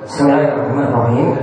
Bismillahirrahmanirrahim. 0.00 1.36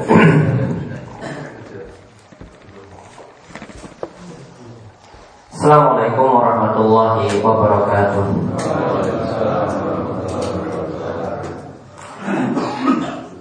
Assalamualaikum 5.54 6.28
warahmatullahi 6.34 7.30
wabarakatuh. 7.46 8.26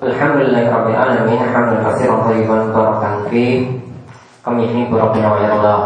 Alhamdulillahirabbil 0.05 0.99
alamin 1.01 1.41
hamdan 1.41 1.81
katsiran 1.89 2.21
thayyiban 2.29 2.69
barakan 2.77 3.15
fi 3.33 3.65
kami 4.45 4.69
ini 4.69 4.93
rabbina 4.93 5.33
wa 5.33 5.41
yarda. 5.41 5.77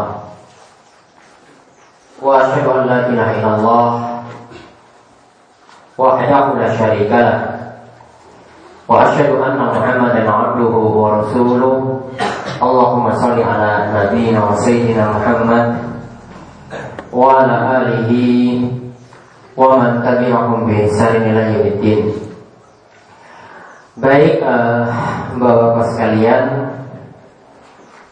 Wa 2.19 2.43
asyhadu 2.43 2.69
an 2.75 2.81
la 2.91 2.97
ilaha 3.07 3.31
illallah 3.39 3.87
wahdahu 5.95 6.59
la 6.59 6.67
syarika 6.75 7.19
lah. 7.23 7.52
Wa 11.03 11.21
rasuluh. 11.21 12.01
Allahumma 12.57 13.13
shalli 13.19 13.43
ala 13.43 13.91
nabiyyina 13.91 14.39
wa 14.41 14.55
sayyidina 14.57 15.13
Muhammad 15.13 15.65
wa 17.13 17.43
ala 17.43 17.83
alihi 17.83 18.65
wa 19.53 19.77
man 19.77 20.01
tabi'ahum 20.01 20.65
bi 20.65 20.87
ihsan 20.87 21.21
ila 21.29 21.41
yaumiddin. 21.53 22.09
Baik 23.99 24.41
uh, 24.41 24.89
Bapak-bapak 25.37 25.85
sekalian 25.93 26.45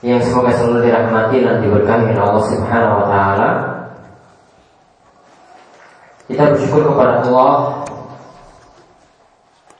yang 0.05 0.21
semoga 0.21 0.53
selalu 0.53 0.85
dirahmati 0.85 1.41
dan 1.41 1.61
diberkahi 1.65 2.13
oleh 2.13 2.21
Allah 2.21 2.45
Subhanahu 2.45 2.95
wa 3.01 3.05
taala. 3.09 3.49
Kita 6.29 6.53
bersyukur 6.53 6.93
kepada 6.93 7.25
Allah 7.25 7.80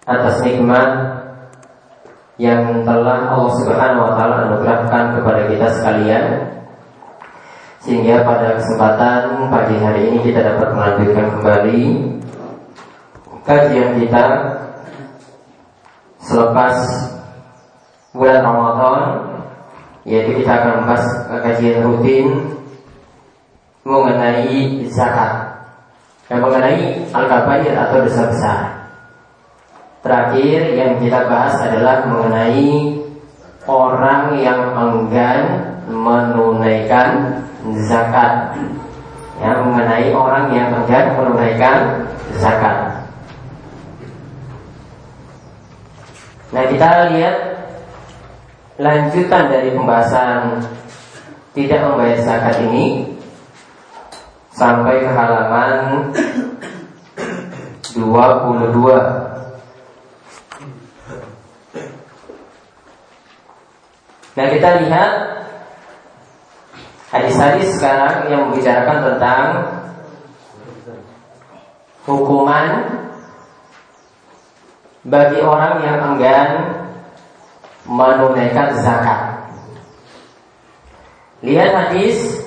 atas 0.09 0.41
nikmat 0.41 0.89
yang 2.41 2.81
telah 2.81 3.37
Allah 3.37 3.53
Subhanahu 3.61 4.01
wa 4.09 4.13
taala 4.17 4.35
anugerahkan 4.49 5.21
kepada 5.21 5.41
kita 5.45 5.67
sekalian 5.77 6.25
sehingga 7.81 8.25
pada 8.25 8.57
kesempatan 8.57 9.49
pagi 9.53 9.77
hari 9.77 10.01
ini 10.09 10.17
kita 10.25 10.41
dapat 10.41 10.69
melanjutkan 10.73 11.25
kembali 11.37 11.81
kajian 13.45 13.97
kita 14.01 14.23
selepas 16.21 16.75
bulan 18.13 18.41
Ramadan 18.41 19.01
yaitu 20.05 20.41
kita 20.41 20.51
akan 20.61 20.71
membahas 20.81 21.05
kajian 21.45 21.85
rutin 21.85 22.25
mengenai 23.85 24.81
zakat 24.89 25.61
dan 26.25 26.37
mengenai 26.41 27.05
al-kabair 27.13 27.73
atau 27.73 28.05
dosa 28.05 28.23
besar. 28.29 28.80
Terakhir 30.01 30.59
yang 30.73 30.97
kita 30.97 31.29
bahas 31.29 31.61
adalah 31.61 32.09
mengenai 32.09 32.97
orang 33.69 34.33
yang 34.41 34.73
enggan 34.73 35.41
menunaikan 35.85 37.37
zakat. 37.85 38.57
Ya, 39.37 39.61
mengenai 39.61 40.09
orang 40.09 40.49
yang 40.53 40.73
enggan 40.73 41.05
menunaikan 41.13 41.77
zakat. 42.41 43.05
Nah 46.51 46.67
kita 46.67 47.13
lihat 47.15 47.35
lanjutan 48.81 49.53
dari 49.53 49.69
pembahasan 49.71 50.65
tidak 51.53 51.79
membayar 51.85 52.19
zakat 52.25 52.57
ini 52.67 53.15
sampai 54.51 55.05
ke 55.05 55.09
halaman 55.13 56.11
22. 57.93 59.20
Nah 64.31 64.45
kita 64.47 64.69
lihat 64.87 65.11
hadis-hadis 67.11 67.75
sekarang 67.75 68.31
yang 68.31 68.47
membicarakan 68.47 68.97
tentang 69.11 69.43
hukuman 72.07 72.67
bagi 75.03 75.39
orang 75.43 75.83
yang 75.83 75.97
enggan 76.13 76.49
menunaikan 77.83 78.71
zakat. 78.79 79.21
Lihat 81.41 81.71
hadis 81.73 82.39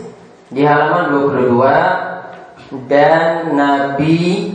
di 0.55 0.63
halaman 0.63 1.11
22 1.35 2.87
dan 2.87 3.53
Nabi 3.59 4.55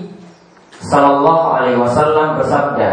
Sallallahu 0.80 1.46
Alaihi 1.60 1.78
Wasallam 1.78 2.40
bersabda 2.40 2.92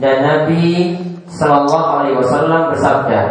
dan 0.00 0.16
Nabi 0.24 0.96
Sallallahu 1.34 1.88
Alaihi 1.98 2.18
Wasallam 2.22 2.70
bersabda 2.70 3.22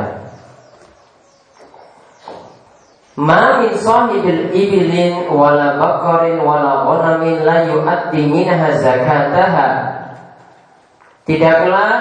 Ma 3.14 3.62
min 3.62 3.78
sahibil 3.78 4.50
ibilin 4.50 5.30
wala 5.30 5.78
bakarin 5.78 6.42
wala 6.42 6.82
ghanamin 6.82 7.46
la 7.46 7.62
yu'addi 7.70 8.26
minha 8.26 8.74
zakataha. 8.74 9.70
Tidaklah 11.22 11.94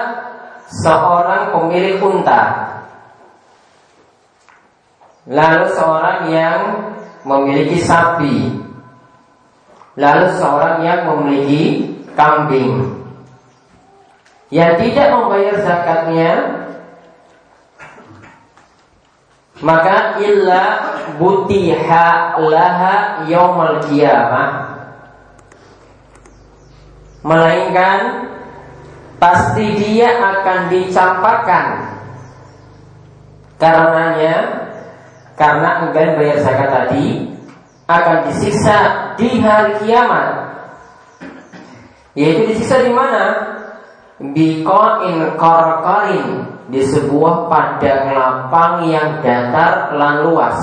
seorang 0.73 1.53
pemilik 1.53 2.01
unta. 2.01 2.43
Lalu 5.29 5.69
seorang 5.77 6.33
yang 6.33 6.61
memiliki 7.29 7.77
sapi. 7.85 8.57
Lalu 10.01 10.27
seorang 10.41 10.81
yang 10.81 11.13
memiliki 11.13 11.93
kambing 12.17 13.02
Yang 14.53 14.73
tidak 14.85 15.09
membayar 15.17 15.57
zakatnya 15.65 16.33
Maka 19.63 20.19
illa 20.19 20.63
butiha 21.23 22.35
laha 22.43 23.23
yaumal 23.31 23.79
qiyamah. 23.87 24.75
Melainkan 27.23 28.27
pasti 29.23 29.79
dia 29.79 30.19
akan 30.19 30.67
dicampakkan. 30.67 31.67
Karenanya 33.63 34.37
karena 35.39 35.87
enggan 35.87 36.19
bayar 36.19 36.43
zakat 36.43 36.69
tadi 36.75 37.31
akan 37.87 38.19
disiksa 38.27 38.79
di 39.15 39.39
hari 39.39 39.79
kiamat. 39.87 40.51
Yaitu 42.19 42.51
disiksa 42.51 42.83
di 42.83 42.91
mana 42.91 43.52
bikoin 44.31 45.35
korkorin 45.35 46.47
di 46.71 46.79
sebuah 46.87 47.51
padang 47.51 48.15
lapang 48.15 48.87
yang 48.87 49.19
datar 49.19 49.99
lan 49.99 50.23
luas. 50.23 50.59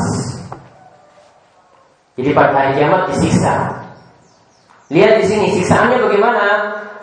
Jadi 2.15 2.31
pada 2.31 2.55
hari 2.55 2.79
kiamat 2.79 3.11
disiksa. 3.11 3.83
Lihat 4.89 5.21
di 5.21 5.25
sini 5.27 5.47
siksaannya 5.59 5.99
bagaimana? 5.99 6.47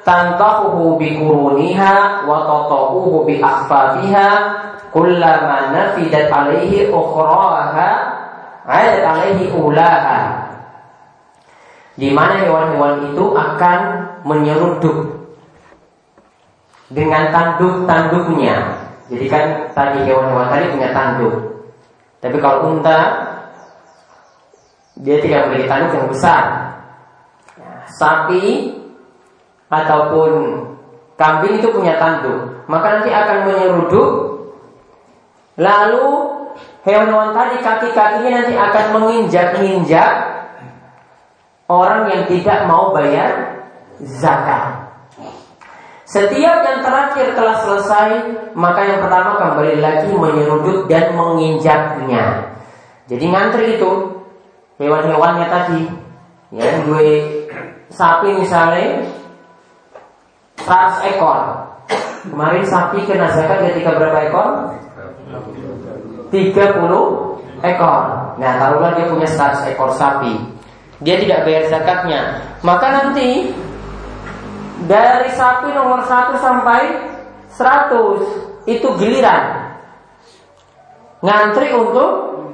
Tantahuhu 0.06 1.02
bi 1.02 1.18
kuruniha 1.18 2.24
wa 2.30 2.46
tatauhu 2.46 3.26
bi 3.26 3.42
akhfafiha 3.42 4.28
kullama 4.94 5.74
nafidat 5.74 6.30
alaihi 6.30 6.88
ukhraha 6.94 7.74
adat 8.66 9.02
alaihi 9.02 9.50
ulaha. 9.50 10.46
Di 11.96 12.12
mana 12.12 12.44
hewan-hewan 12.44 13.08
itu 13.10 13.24
akan 13.34 13.78
menyeruduk 14.28 15.25
dengan 16.90 17.34
tanduk-tanduknya. 17.34 18.56
Jadi 19.06 19.26
kan 19.30 19.44
tadi 19.74 20.02
hewan-hewan 20.06 20.50
tadi 20.50 20.66
punya 20.74 20.90
tanduk. 20.90 21.34
Tapi 22.18 22.36
kalau 22.42 22.74
unta 22.74 22.98
dia 24.98 25.20
tidak 25.22 25.46
memiliki 25.46 25.70
tanduk 25.70 25.92
yang 25.94 26.08
besar. 26.10 26.42
Sapi 27.86 28.74
ataupun 29.70 30.30
kambing 31.14 31.62
itu 31.62 31.68
punya 31.70 31.96
tanduk, 32.02 32.66
maka 32.66 32.98
nanti 32.98 33.10
akan 33.14 33.38
menyeruduk. 33.46 34.10
Lalu 35.56 36.06
hewan-hewan 36.84 37.32
tadi 37.32 37.56
kaki-kakinya 37.62 38.30
nanti 38.42 38.54
akan 38.54 38.84
menginjak-injak 39.00 40.12
orang 41.66 42.10
yang 42.12 42.22
tidak 42.28 42.58
mau 42.68 42.92
bayar 42.94 43.62
zakat. 44.02 44.75
Setiap 46.06 46.62
yang 46.62 46.86
terakhir 46.86 47.34
telah 47.34 47.66
selesai, 47.66 48.08
maka 48.54 48.80
yang 48.86 49.02
pertama 49.02 49.42
kembali 49.42 49.82
lagi 49.82 50.06
menyeruduk 50.14 50.86
dan 50.86 51.18
menginjaknya. 51.18 52.54
Jadi 53.10 53.24
ngantri 53.26 53.74
itu 53.74 53.90
hewan-hewannya 54.78 55.46
tadi, 55.50 55.82
ya 56.54 56.78
gue 56.86 57.10
sapi 57.90 58.38
misalnya 58.38 59.02
100 60.62 61.10
ekor. 61.10 61.38
Kemarin 62.26 62.62
sapi 62.66 63.02
kena 63.02 63.26
zakat 63.34 63.66
ketika 63.70 63.98
berapa 63.98 64.30
ekor? 64.30 64.48
30 66.30 67.66
ekor. 67.66 68.02
Nah, 68.38 68.52
taruhlah 68.62 68.94
dia 68.94 69.10
punya 69.10 69.26
100 69.26 69.74
ekor 69.74 69.90
sapi. 69.90 70.38
Dia 71.02 71.18
tidak 71.18 71.42
bayar 71.50 71.66
zakatnya. 71.66 72.46
Maka 72.62 72.86
nanti 72.94 73.50
dari 74.84 75.32
sapi 75.32 75.72
nomor 75.72 76.04
1 76.04 76.36
sampai 76.36 76.82
100 77.56 78.68
itu 78.68 78.88
giliran 79.00 79.72
ngantri 81.24 81.72
untuk 81.72 82.44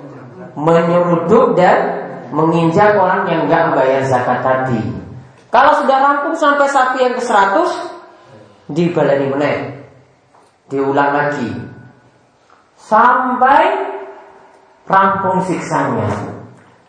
menyeruduk 0.54 1.58
dan 1.58 2.06
menginjak 2.30 2.94
orang 2.94 3.26
yang 3.26 3.50
nggak 3.50 3.74
membayar 3.74 4.02
zakat 4.06 4.40
tadi. 4.40 4.80
Kalau 5.52 5.84
sudah 5.84 5.98
rampung 6.00 6.36
sampai 6.38 6.64
sapi 6.70 7.04
yang 7.04 7.14
ke 7.18 7.22
100 7.22 8.72
dibalani 8.72 9.26
meneh. 9.28 9.56
Diulang 10.72 11.12
lagi. 11.12 11.52
Sampai 12.80 13.92
rampung 14.88 15.44
siksanya. 15.44 16.08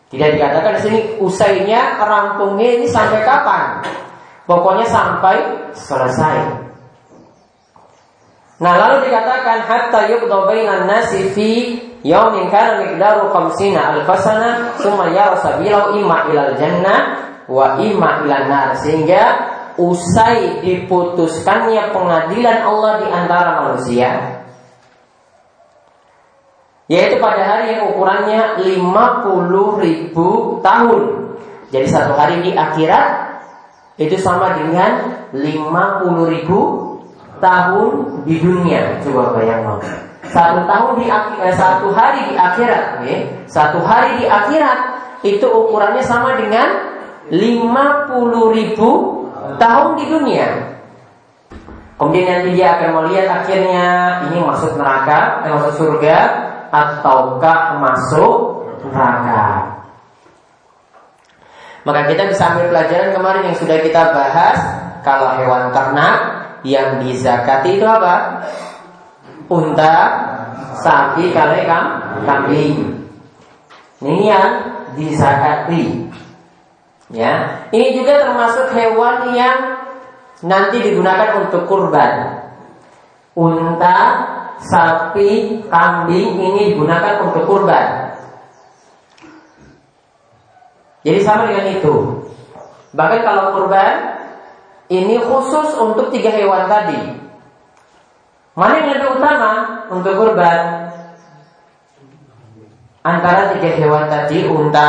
Tidak 0.08 0.30
dikatakan 0.38 0.78
di 0.78 0.80
sini 0.80 0.98
usainya 1.20 2.00
rampungnya 2.00 2.80
ini 2.80 2.86
sampai 2.88 3.20
kapan? 3.26 3.84
Pokoknya 4.44 4.84
sampai 4.84 5.36
selesai. 5.72 6.36
Nah 8.60 8.74
lalu 8.76 9.08
dikatakan 9.08 9.64
hatta 9.66 10.00
yuqda 10.12 10.36
bainan 10.46 10.84
nasi 10.84 11.32
fi 11.32 11.50
yaumin 12.04 12.52
kana 12.52 12.84
miqdaru 12.84 13.32
khamsina 13.32 13.96
alfasana 13.98 14.76
summa 14.78 15.10
yara 15.10 15.40
sabilahu 15.40 15.96
imma 15.98 16.28
ilal 16.30 16.54
jannah 16.60 17.00
wa 17.48 17.80
imma 17.80 18.22
ilan 18.28 18.44
nar 18.46 18.68
sehingga 18.78 19.22
usai 19.80 20.62
diputuskannya 20.62 21.90
pengadilan 21.90 22.62
Allah 22.62 22.92
di 23.02 23.08
antara 23.10 23.50
manusia 23.64 24.38
yaitu 26.86 27.16
pada 27.16 27.42
hari 27.42 27.74
yang 27.74 27.96
ukurannya 27.96 28.60
50 28.60 29.82
ribu 29.82 30.60
tahun 30.60 31.02
jadi 31.72 31.86
satu 31.88 32.12
hari 32.14 32.44
di 32.44 32.52
akhirat 32.52 33.23
itu 33.94 34.16
sama 34.18 34.58
dengan 34.58 35.22
50 35.30 36.32
ribu 36.34 36.60
tahun 37.38 37.90
di 38.26 38.42
dunia. 38.42 38.98
Coba 39.06 39.38
bayangkan. 39.38 39.78
Satu 40.24 40.66
tahun 40.66 40.92
di 40.98 41.06
eh, 41.12 41.54
satu 41.54 41.94
hari 41.94 42.32
di 42.32 42.34
akhirat, 42.34 43.06
ya. 43.06 43.18
satu 43.46 43.78
hari 43.86 44.18
di 44.18 44.26
akhirat 44.26 44.78
itu 45.22 45.46
ukurannya 45.46 46.02
sama 46.02 46.34
dengan 46.34 46.90
50 47.30 48.56
ribu 48.56 48.90
tahun 49.60 49.88
di 50.00 50.04
dunia. 50.10 50.48
Kemudian 51.94 52.26
nanti 52.26 52.58
dia 52.58 52.74
akan 52.74 52.90
melihat 53.04 53.46
akhirnya 53.46 53.86
ini 54.26 54.42
masuk 54.42 54.74
neraka, 54.74 55.46
eh, 55.46 55.52
masuk 55.54 55.72
surga, 55.78 56.18
ataukah 56.74 57.78
masuk 57.78 58.38
neraka. 58.90 59.73
Maka 61.84 62.08
kita 62.08 62.32
bisa 62.32 62.52
ambil 62.52 62.72
pelajaran 62.72 63.12
kemarin 63.12 63.42
yang 63.52 63.56
sudah 63.60 63.78
kita 63.84 64.02
bahas 64.16 64.58
Kalau 65.04 65.36
hewan 65.36 65.68
ternak 65.68 66.18
yang 66.64 67.04
dizakati 67.04 67.76
itu 67.76 67.84
apa? 67.84 68.40
Unta, 69.52 69.96
sapi, 70.80 71.28
kale, 71.36 71.68
kambing 72.24 73.04
Ini 74.00 74.16
yang 74.24 74.48
dizakati 74.96 76.08
Ya, 77.12 77.68
ini 77.68 78.00
juga 78.00 78.26
termasuk 78.26 78.72
hewan 78.72 79.36
yang 79.36 79.86
nanti 80.42 80.80
digunakan 80.80 81.46
untuk 81.46 81.68
kurban. 81.68 82.42
Unta, 83.36 83.98
sapi, 84.58 85.62
kambing 85.68 86.30
ini 86.40 86.74
digunakan 86.74 87.28
untuk 87.28 87.44
kurban. 87.44 88.03
Jadi 91.04 91.20
sama 91.20 91.52
dengan 91.52 91.68
itu. 91.68 91.94
Bahkan 92.96 93.20
kalau 93.20 93.44
kurban 93.52 94.16
ini 94.88 95.20
khusus 95.20 95.76
untuk 95.76 96.08
tiga 96.08 96.32
hewan 96.32 96.64
tadi. 96.64 97.20
Mana 98.56 98.80
yang 98.80 98.96
lebih 98.96 99.20
utama 99.20 99.52
untuk 99.92 100.16
kurban? 100.16 100.88
Antara 103.04 103.52
tiga 103.52 103.68
hewan 103.76 104.08
tadi, 104.08 104.48
unta, 104.48 104.88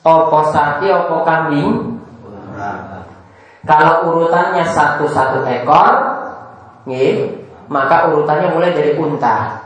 opo 0.00 0.48
sapi, 0.48 0.88
opo 0.88 1.28
kambing. 1.28 2.00
Kalau 3.68 4.08
urutannya 4.08 4.64
satu-satu 4.64 5.44
ekor, 5.44 5.92
nih, 6.88 7.36
maka 7.68 8.08
urutannya 8.08 8.56
mulai 8.56 8.72
dari 8.72 8.96
unta. 8.96 9.60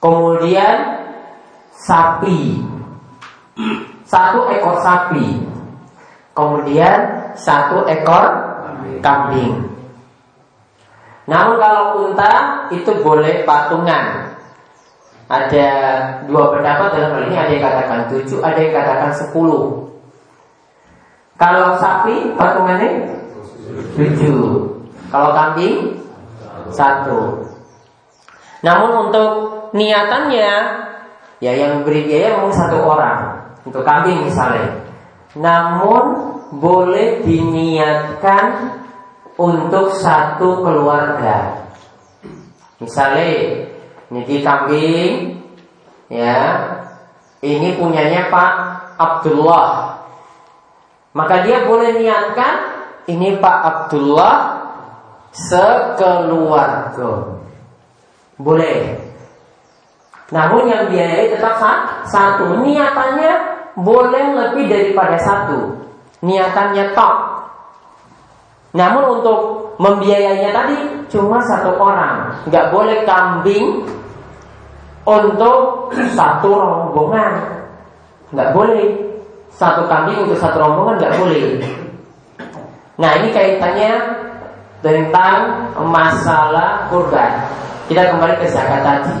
Kemudian 0.00 0.76
sapi, 1.74 2.67
satu 4.06 4.48
ekor 4.54 4.78
sapi, 4.80 5.42
kemudian 6.32 7.28
satu 7.34 7.84
ekor 7.90 8.24
kambing. 9.02 9.68
Namun 11.28 11.60
kalau 11.60 12.08
unta 12.08 12.64
itu 12.72 12.88
boleh 13.04 13.44
patungan. 13.44 14.32
Ada 15.28 15.68
dua 16.24 16.56
pendapat 16.56 16.88
dalam 16.96 17.20
hal 17.20 17.22
ini 17.28 17.36
ada 17.36 17.52
yang 17.52 17.64
katakan 17.68 18.00
tujuh, 18.08 18.40
ada 18.40 18.56
yang 18.56 18.72
katakan 18.72 19.12
sepuluh. 19.12 19.92
Kalau 21.36 21.76
sapi 21.76 22.32
patungannya 22.32 23.12
tujuh. 23.92 24.40
Kalau 25.12 25.30
kambing 25.36 26.00
satu. 26.72 27.44
Namun 28.64 29.08
untuk 29.08 29.32
niatannya 29.76 30.50
ya 31.44 31.52
yang 31.54 31.84
beri 31.84 32.08
biaya 32.08 32.40
memang 32.40 32.56
satu 32.56 32.82
orang 32.82 33.27
untuk 33.68 33.84
kambing 33.84 34.24
misalnya. 34.24 34.80
Namun 35.36 36.04
boleh 36.56 37.20
diniatkan 37.20 38.72
untuk 39.36 39.92
satu 39.92 40.64
keluarga. 40.64 41.68
Misalnya 42.80 43.28
ini 44.08 44.40
kambing 44.40 45.36
ya 46.08 46.64
ini 47.44 47.76
punyanya 47.76 48.32
Pak 48.32 48.52
Abdullah. 48.96 50.00
Maka 51.12 51.44
dia 51.44 51.68
boleh 51.68 52.00
niatkan 52.00 52.54
ini 53.06 53.36
Pak 53.36 53.58
Abdullah 53.64 54.36
sekeluarga. 55.32 57.12
Boleh. 58.38 59.08
Namun 60.28 60.68
yang 60.68 60.92
biayai 60.92 61.32
tetap 61.32 61.56
satu. 62.04 62.60
Niatannya 62.60 63.47
boleh 63.78 64.24
lebih 64.34 64.66
daripada 64.66 65.14
satu. 65.22 65.78
Niatannya 66.18 66.98
top. 66.98 67.16
Namun 68.74 69.22
untuk 69.22 69.40
membiayainya 69.78 70.50
tadi 70.50 70.76
cuma 71.06 71.38
satu 71.46 71.78
orang. 71.78 72.42
Nggak 72.50 72.74
boleh 72.74 73.06
kambing 73.06 73.86
untuk 75.06 75.94
satu 76.12 76.50
rombongan. 76.58 77.62
Nggak 78.34 78.50
boleh. 78.50 78.86
Satu 79.54 79.86
kambing 79.86 80.26
untuk 80.26 80.38
satu 80.42 80.58
rombongan 80.58 80.98
nggak 80.98 81.14
boleh. 81.18 81.44
Nah 82.98 83.10
ini 83.22 83.30
kaitannya 83.30 83.92
tentang 84.82 85.70
masalah 85.78 86.90
kurban. 86.90 87.46
Kita 87.86 88.10
kembali 88.10 88.42
ke 88.42 88.46
zakat 88.50 88.82
tadi. 88.84 89.16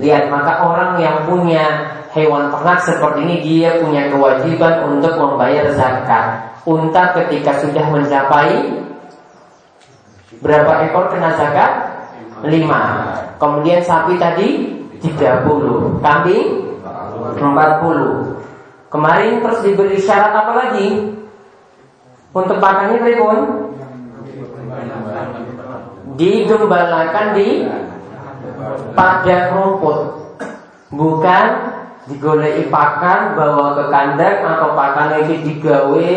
Lihat 0.00 0.32
maka 0.32 0.64
orang 0.64 0.96
yang 0.96 1.28
punya 1.28 1.99
hewan 2.10 2.50
ternak 2.50 2.78
seperti 2.82 3.18
ini 3.22 3.36
dia 3.42 3.78
punya 3.78 4.10
kewajiban 4.10 4.86
untuk 4.90 5.14
membayar 5.14 5.70
zakat. 5.74 6.54
Unta 6.66 7.16
ketika 7.16 7.62
sudah 7.62 7.86
mencapai 7.88 8.82
berapa 10.42 10.90
ekor 10.90 11.10
kena 11.14 11.34
zakat? 11.38 11.72
5. 12.40 13.36
Kemudian 13.36 13.80
sapi 13.84 14.16
tadi 14.16 14.48
30, 15.00 16.00
kambing 16.00 16.46
40. 17.36 18.90
Kemarin 18.90 19.38
terus 19.38 19.60
diberi 19.62 19.98
syarat 20.00 20.34
apa 20.34 20.52
lagi? 20.56 20.88
Untuk 22.30 22.58
pakannya 22.62 23.02
berikut 23.02 23.38
digembalakan 26.14 27.26
di 27.38 27.64
pada 28.92 29.36
rumput 29.54 29.98
bukan 30.90 31.44
digoleki 32.10 32.66
pakan 32.68 33.38
bawa 33.38 33.78
ke 33.78 33.84
kandang 33.88 34.38
atau 34.42 34.74
pakan 34.74 35.22
itu 35.24 35.34
digawe 35.46 36.14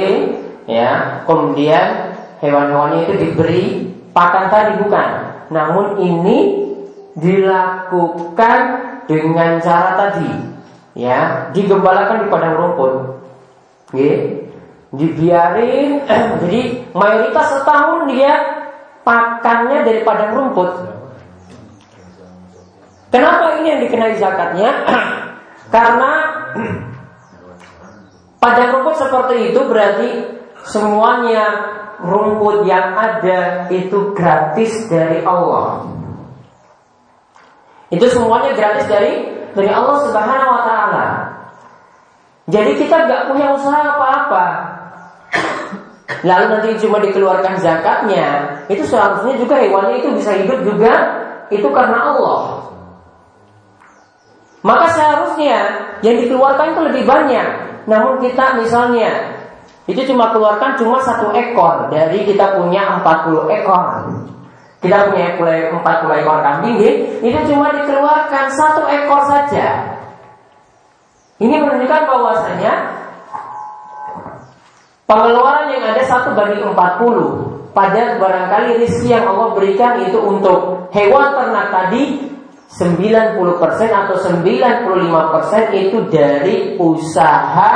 ya. 0.66 1.22
Kemudian 1.30 2.18
hewan-hewannya 2.42 3.00
itu 3.08 3.14
diberi 3.22 3.64
pakan 4.12 4.50
tadi 4.50 4.82
bukan. 4.82 5.10
Namun 5.54 6.02
ini 6.02 6.38
dilakukan 7.16 8.60
dengan 9.06 9.62
cara 9.62 9.94
tadi 9.96 10.32
ya. 10.98 11.54
Digembalakan 11.54 12.26
di 12.26 12.28
padang 12.34 12.56
rumput 12.58 12.94
ya 13.94 14.42
dibiarin 14.94 16.06
jadi 16.46 16.62
mayoritas 16.94 17.48
setahun 17.62 18.10
dia 18.14 18.34
pakannya 19.02 19.84
dari 19.84 20.02
padang 20.06 20.32
rumput. 20.38 20.70
Kenapa 23.10 23.62
ini 23.62 23.68
yang 23.70 23.82
dikenai 23.86 24.18
zakatnya? 24.18 24.72
Karena 25.74 26.12
pada 28.38 28.64
rumput 28.70 28.94
seperti 29.02 29.50
itu 29.50 29.60
berarti 29.66 30.10
semuanya 30.70 31.46
rumput 31.98 32.70
yang 32.70 32.94
ada 32.94 33.66
itu 33.74 34.14
gratis 34.14 34.86
dari 34.86 35.26
Allah. 35.26 35.90
Itu 37.90 38.06
semuanya 38.06 38.54
gratis 38.54 38.86
dari 38.86 39.26
dari 39.58 39.70
Allah 39.74 39.98
Subhanahu 40.06 40.52
wa 40.54 40.62
taala. 40.62 41.08
Jadi 42.54 42.78
kita 42.78 43.10
nggak 43.10 43.34
punya 43.34 43.58
usaha 43.58 43.82
apa-apa. 43.98 44.46
Lalu 46.28 46.46
nanti 46.54 46.70
cuma 46.84 47.00
dikeluarkan 47.00 47.60
zakatnya, 47.60 48.62
itu 48.68 48.84
seharusnya 48.86 49.40
juga 49.40 49.60
hewannya 49.60 50.04
itu 50.04 50.10
bisa 50.20 50.36
hidup 50.36 50.60
juga 50.62 50.94
itu 51.52 51.68
karena 51.72 52.14
Allah. 52.14 52.64
Maka 54.64 54.88
seharusnya 55.44 55.60
yang 56.04 56.16
dikeluarkan 56.24 56.68
itu 56.76 56.82
lebih 56.92 57.04
banyak. 57.04 57.48
Namun 57.88 58.24
kita 58.24 58.60
misalnya 58.60 59.12
itu 59.84 60.00
cuma 60.08 60.32
keluarkan 60.32 60.80
cuma 60.80 61.04
satu 61.04 61.36
ekor 61.36 61.92
dari 61.92 62.24
kita 62.24 62.56
punya 62.56 63.04
40 63.04 63.52
ekor. 63.60 63.86
Kita 64.80 65.12
punya 65.12 65.40
40 65.40 66.20
ekor 66.24 66.38
kambing, 66.44 66.76
itu 67.24 67.40
cuma 67.52 67.72
dikeluarkan 67.72 68.46
satu 68.52 68.84
ekor 68.88 69.22
saja. 69.28 69.96
Ini 71.40 71.56
menunjukkan 71.60 72.04
bahwasanya 72.08 72.74
pengeluaran 75.08 75.72
yang 75.76 75.84
ada 75.84 76.04
satu 76.04 76.36
banding 76.36 76.64
40 76.64 77.72
pada 77.76 78.16
barangkali 78.22 78.80
rezeki 78.86 79.08
yang 79.12 79.26
Allah 79.28 79.56
berikan 79.56 80.04
itu 80.08 80.20
untuk 80.20 80.88
hewan 80.94 81.36
ternak 81.36 81.68
tadi 81.74 82.33
90% 82.74 83.38
atau 83.90 84.16
95% 84.18 85.74
itu 85.78 85.98
dari 86.10 86.74
usaha 86.82 87.72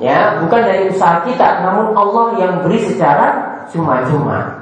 ya 0.00 0.40
bukan 0.40 0.60
dari 0.64 0.88
usaha 0.88 1.20
kita 1.28 1.60
namun 1.60 1.92
Allah 1.92 2.26
yang 2.40 2.52
beri 2.64 2.80
secara 2.80 3.60
cuma-cuma 3.68 4.60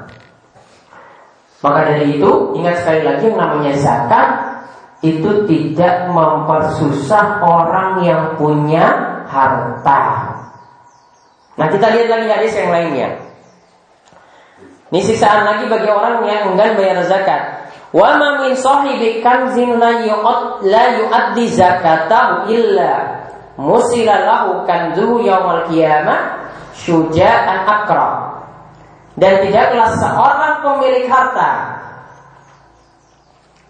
maka 1.59 1.79
dari 1.87 2.19
itu 2.19 2.55
ingat 2.55 2.83
sekali 2.83 3.01
lagi 3.03 3.23
yang 3.31 3.39
namanya 3.39 3.71
zakat 3.79 4.27
itu 4.99 5.47
tidak 5.47 6.11
mempersusah 6.11 7.39
orang 7.39 8.03
yang 8.03 8.35
punya 8.35 8.87
harta. 9.27 10.01
Nah 11.55 11.67
kita 11.71 11.87
lihat 11.91 12.07
lagi 12.11 12.27
hadis 12.27 12.53
yang 12.55 12.71
lainnya. 12.71 13.09
Ini 14.89 14.99
siksaan 15.05 15.45
lagi 15.45 15.69
bagi 15.69 15.87
orang 15.87 16.23
yang 16.27 16.55
enggan 16.55 16.75
bayar 16.75 17.03
zakat. 17.07 17.68
Wa 17.89 18.21
ma 18.21 18.45
min 18.45 18.53
sahibi 18.53 19.21
kanzin 19.25 19.81
la 19.81 20.05
yu'ad 20.05 20.61
la 20.69 20.83
yu'addi 21.01 21.49
zakatahu 21.49 22.53
illa 22.53 23.17
musila 23.57 24.15
lahu 24.25 24.61
kanzuhu 24.69 25.25
yaumal 25.25 25.65
qiyamah 25.65 26.49
syuja'an 26.77 27.65
akram. 27.65 28.39
Dan 29.19 29.43
tidaklah 29.43 29.89
seorang 29.99 30.55
pemilik 30.63 31.05
harta 31.11 31.79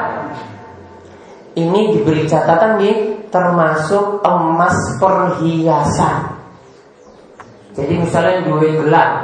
Ini 1.55 1.81
diberi 1.95 2.27
catatan 2.27 2.83
nih 2.83 2.95
termasuk 3.31 4.19
emas 4.27 4.99
perhiasan. 4.99 6.35
Jadi 7.75 7.93
misalnya 7.99 8.47
dua 8.47 8.67
gelang 8.71 9.15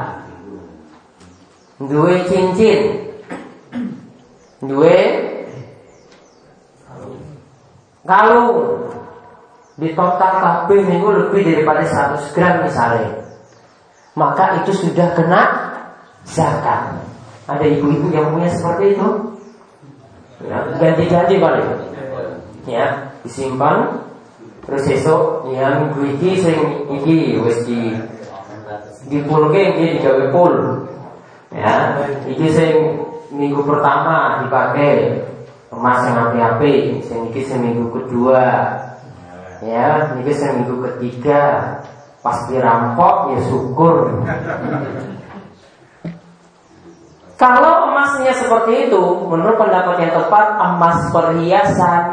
Dua 1.79 2.13
cincin 2.27 2.79
Dua 4.59 4.99
kalung 8.05 8.85
di 9.79 9.95
total 9.95 10.31
kabeh 10.41 10.83
minggu 10.83 11.09
lebih 11.09 11.41
daripada 11.47 11.85
100 11.85 12.35
gram 12.35 12.65
misalnya 12.65 13.23
maka 14.19 14.61
itu 14.61 14.75
sudah 14.75 15.15
kena 15.15 15.41
zakat 16.25 17.01
ada 17.49 17.65
ibu-ibu 17.65 18.13
yang 18.13 18.31
punya 18.31 18.49
seperti 18.53 18.95
itu 18.95 19.07
ya, 20.45 20.57
ganti-ganti 20.77 21.35
balik 21.41 21.67
ya 22.69 23.09
disimpan 23.25 24.05
terus 24.61 24.85
esok 24.85 25.49
ya 25.49 25.81
minggu 25.81 26.01
ini 26.17 26.31
sing 26.37 26.57
iki 26.93 27.41
wis 27.41 27.65
di 27.65 27.97
dipulke 29.09 29.59
iki 29.73 29.97
digawe 29.97 30.29
pul 30.29 30.53
Ya, 31.51 31.99
iki 32.31 32.47
sing 32.47 33.03
minggu 33.27 33.67
pertama 33.67 34.47
dipakai 34.47 35.19
emas 35.67 35.99
yang 36.07 36.31
api-api, 36.31 37.03
sing 37.03 37.27
iki 37.27 37.43
sing 37.43 37.59
minggu 37.59 37.91
kedua. 37.91 38.71
Ya, 39.59 40.15
iki 40.15 40.31
sing 40.31 40.63
minggu 40.63 40.79
ketiga. 40.87 41.75
Pas 42.23 42.47
dirampok 42.47 43.35
ya 43.35 43.39
syukur. 43.51 44.23
Kalau 47.41 47.89
emasnya 47.89 48.37
seperti 48.37 48.85
itu, 48.85 49.01
menurut 49.25 49.57
pendapat 49.57 49.97
yang 49.97 50.13
tepat, 50.13 50.61
emas 50.61 51.09
perhiasan 51.09 52.03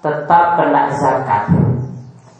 tetap 0.00 0.56
kena 0.56 0.88
zakat. 0.96 1.52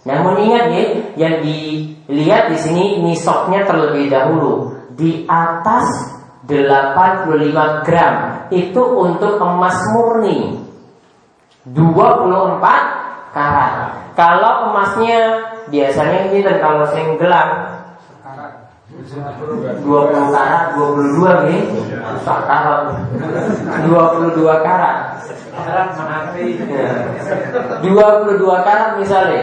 Namun 0.09 0.41
ingat 0.41 0.65
ya, 0.73 0.85
yang 1.21 1.45
dilihat 1.45 2.49
di 2.49 2.57
sini 2.57 3.05
nisabnya 3.05 3.69
terlebih 3.69 4.09
dahulu. 4.09 4.73
Di 4.97 5.29
atas 5.29 5.85
85 6.49 7.85
gram 7.85 8.49
itu 8.49 8.81
untuk 8.81 9.37
emas 9.37 9.77
murni. 9.93 10.57
24 11.69 13.37
karat. 13.37 13.73
Kalau 14.17 14.73
emasnya 14.73 15.21
biasanya 15.69 16.33
ini 16.33 16.41
dan 16.41 16.57
kalau 16.65 16.89
sing 16.97 17.21
gelang 17.21 17.72
20 18.92 20.32
karat 20.32 20.64
22 20.76 21.49
nih 21.49 21.61
Sak 22.22 22.40
karat 22.44 22.92
22 23.88 24.64
karat 24.64 24.96
22 27.80 28.66
karat 28.66 28.90
misalnya 29.00 29.42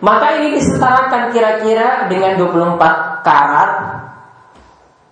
maka 0.00 0.40
ini 0.40 0.56
disetarakan 0.56 1.28
kira-kira 1.28 2.08
dengan 2.08 2.40
24 2.40 3.20
karat 3.20 4.00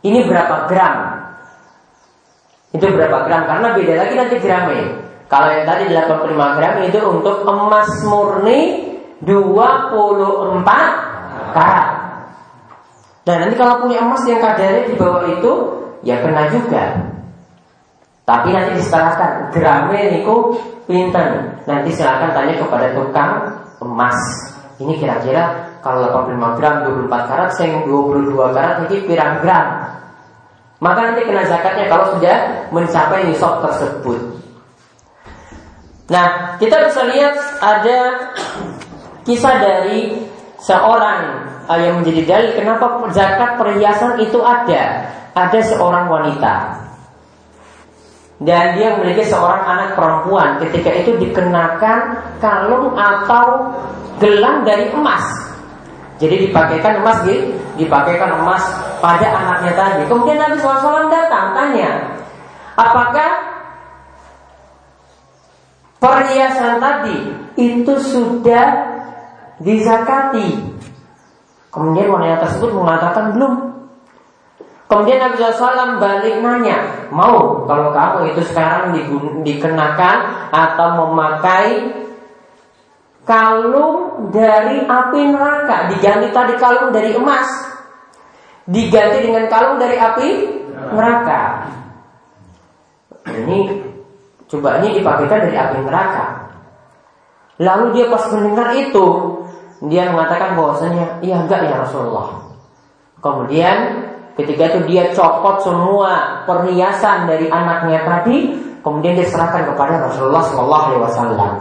ini 0.06 0.22
berapa 0.24 0.70
gram? 0.70 0.94
Itu 2.70 2.86
berapa 2.86 3.26
gram? 3.26 3.42
Karena 3.50 3.74
beda 3.74 3.94
lagi 3.98 4.14
nanti 4.14 4.38
gramnya. 4.38 4.86
Kalau 5.28 5.52
yang 5.52 5.66
tadi 5.66 5.92
85 5.92 6.56
gram 6.56 6.74
itu 6.86 6.98
untuk 7.02 7.42
emas 7.44 7.90
murni 8.06 8.60
24 9.26 10.62
karat. 11.52 11.97
Dan 13.28 13.44
nanti 13.44 13.60
kalau 13.60 13.84
punya 13.84 14.00
emas 14.00 14.24
yang 14.24 14.40
kadarnya 14.40 14.88
di 14.88 14.96
bawah 14.96 15.28
itu 15.28 15.52
ya 16.00 16.16
kena 16.24 16.48
juga. 16.48 16.96
Tapi 18.24 18.56
nanti 18.56 18.80
disetarakan 18.80 19.52
gramnya 19.52 20.16
niku 20.16 20.56
pinten. 20.88 21.60
Nanti 21.68 21.92
silahkan 21.92 22.32
tanya 22.32 22.56
kepada 22.56 22.88
tukang 22.96 23.32
emas. 23.84 24.16
Ini 24.80 24.96
kira-kira 24.96 25.76
kalau 25.84 26.08
85 26.24 26.56
gram 26.56 26.74
24 26.88 27.28
karat, 27.28 27.50
saya 27.52 27.84
22 27.84 28.32
karat 28.56 28.76
ini 28.88 28.96
pirang 29.04 29.44
gram. 29.44 29.66
Maka 30.80 31.00
nanti 31.12 31.28
kena 31.28 31.44
zakatnya 31.44 31.84
kalau 31.84 32.16
sudah 32.16 32.64
mencapai 32.72 33.28
nisab 33.28 33.60
tersebut. 33.60 34.40
Nah, 36.08 36.56
kita 36.56 36.80
bisa 36.88 37.04
lihat 37.04 37.36
ada 37.60 37.98
kisah 39.28 39.60
dari 39.60 40.24
seorang 40.56 41.44
uh, 41.68 41.78
yang 41.78 42.00
menjadi 42.00 42.24
dalil 42.24 42.50
kenapa 42.56 42.84
zakat 43.12 43.60
perhiasan 43.60 44.18
itu 44.24 44.40
ada. 44.40 45.12
Ada 45.38 45.60
seorang 45.62 46.10
wanita 46.10 46.88
dan 48.38 48.78
dia 48.78 48.94
memiliki 48.94 49.26
seorang 49.26 49.66
anak 49.66 49.90
perempuan. 49.98 50.62
Ketika 50.62 50.90
itu 50.94 51.18
dikenakan 51.18 51.98
kalung 52.38 52.94
atau 52.94 53.74
gelang 54.22 54.62
dari 54.62 54.94
emas. 54.94 55.26
Jadi 56.18 56.50
dipakaikan 56.50 57.02
emas, 57.02 57.22
dipakaikan 57.78 58.42
emas 58.42 58.62
pada 58.98 59.26
anaknya 59.26 59.72
tadi. 59.74 60.02
Kemudian 60.10 60.38
Nabi 60.38 60.58
SAW 60.58 61.10
datang 61.10 61.54
tanya, 61.54 61.90
apakah 62.74 63.30
perhiasan 66.02 66.82
tadi 66.82 67.18
itu 67.58 67.94
sudah 68.02 68.66
dizakati? 69.62 70.67
Kemudian 71.68 72.08
wanita 72.08 72.48
tersebut 72.48 72.72
mengatakan 72.72 73.36
belum. 73.36 73.54
Kemudian 74.88 75.20
Nabi 75.20 75.36
SAW 75.36 76.00
balik 76.00 76.40
nanya, 76.40 77.08
mau 77.12 77.68
kalau 77.68 77.92
kamu 77.92 78.32
itu 78.32 78.40
sekarang 78.48 78.96
dikenakan 79.44 80.16
atau 80.48 81.04
memakai 81.04 81.92
kalung 83.28 84.32
dari 84.32 84.88
api 84.88 85.20
neraka? 85.28 85.92
Diganti 85.92 86.32
tadi 86.32 86.56
kalung 86.56 86.88
dari 86.88 87.12
emas. 87.12 87.48
Diganti 88.64 89.28
dengan 89.28 89.44
kalung 89.52 89.76
dari 89.76 90.00
api 90.00 90.28
neraka. 90.96 91.68
Ini 93.28 93.58
coba 94.48 94.80
ini 94.80 95.04
dipakaikan 95.04 95.52
dari 95.52 95.56
api 95.60 95.78
neraka. 95.84 96.26
Lalu 97.60 97.84
dia 97.92 98.06
pas 98.08 98.24
mendengar 98.32 98.72
itu 98.72 99.06
dia 99.86 100.10
mengatakan 100.10 100.58
bahwasanya 100.58 101.22
iya 101.22 101.46
enggak 101.46 101.62
ya 101.68 101.78
Rasulullah 101.86 102.42
kemudian 103.22 103.76
ketika 104.34 104.74
itu 104.74 104.80
dia 104.90 105.04
copot 105.14 105.62
semua 105.62 106.42
perhiasan 106.46 107.30
dari 107.30 107.46
anaknya 107.46 108.02
tadi 108.02 108.58
kemudian 108.82 109.14
diserahkan 109.14 109.70
kepada 109.74 110.10
Rasulullah 110.10 110.42
Shallallahu 110.42 110.84
Alaihi 110.90 111.02
Wasallam 111.06 111.52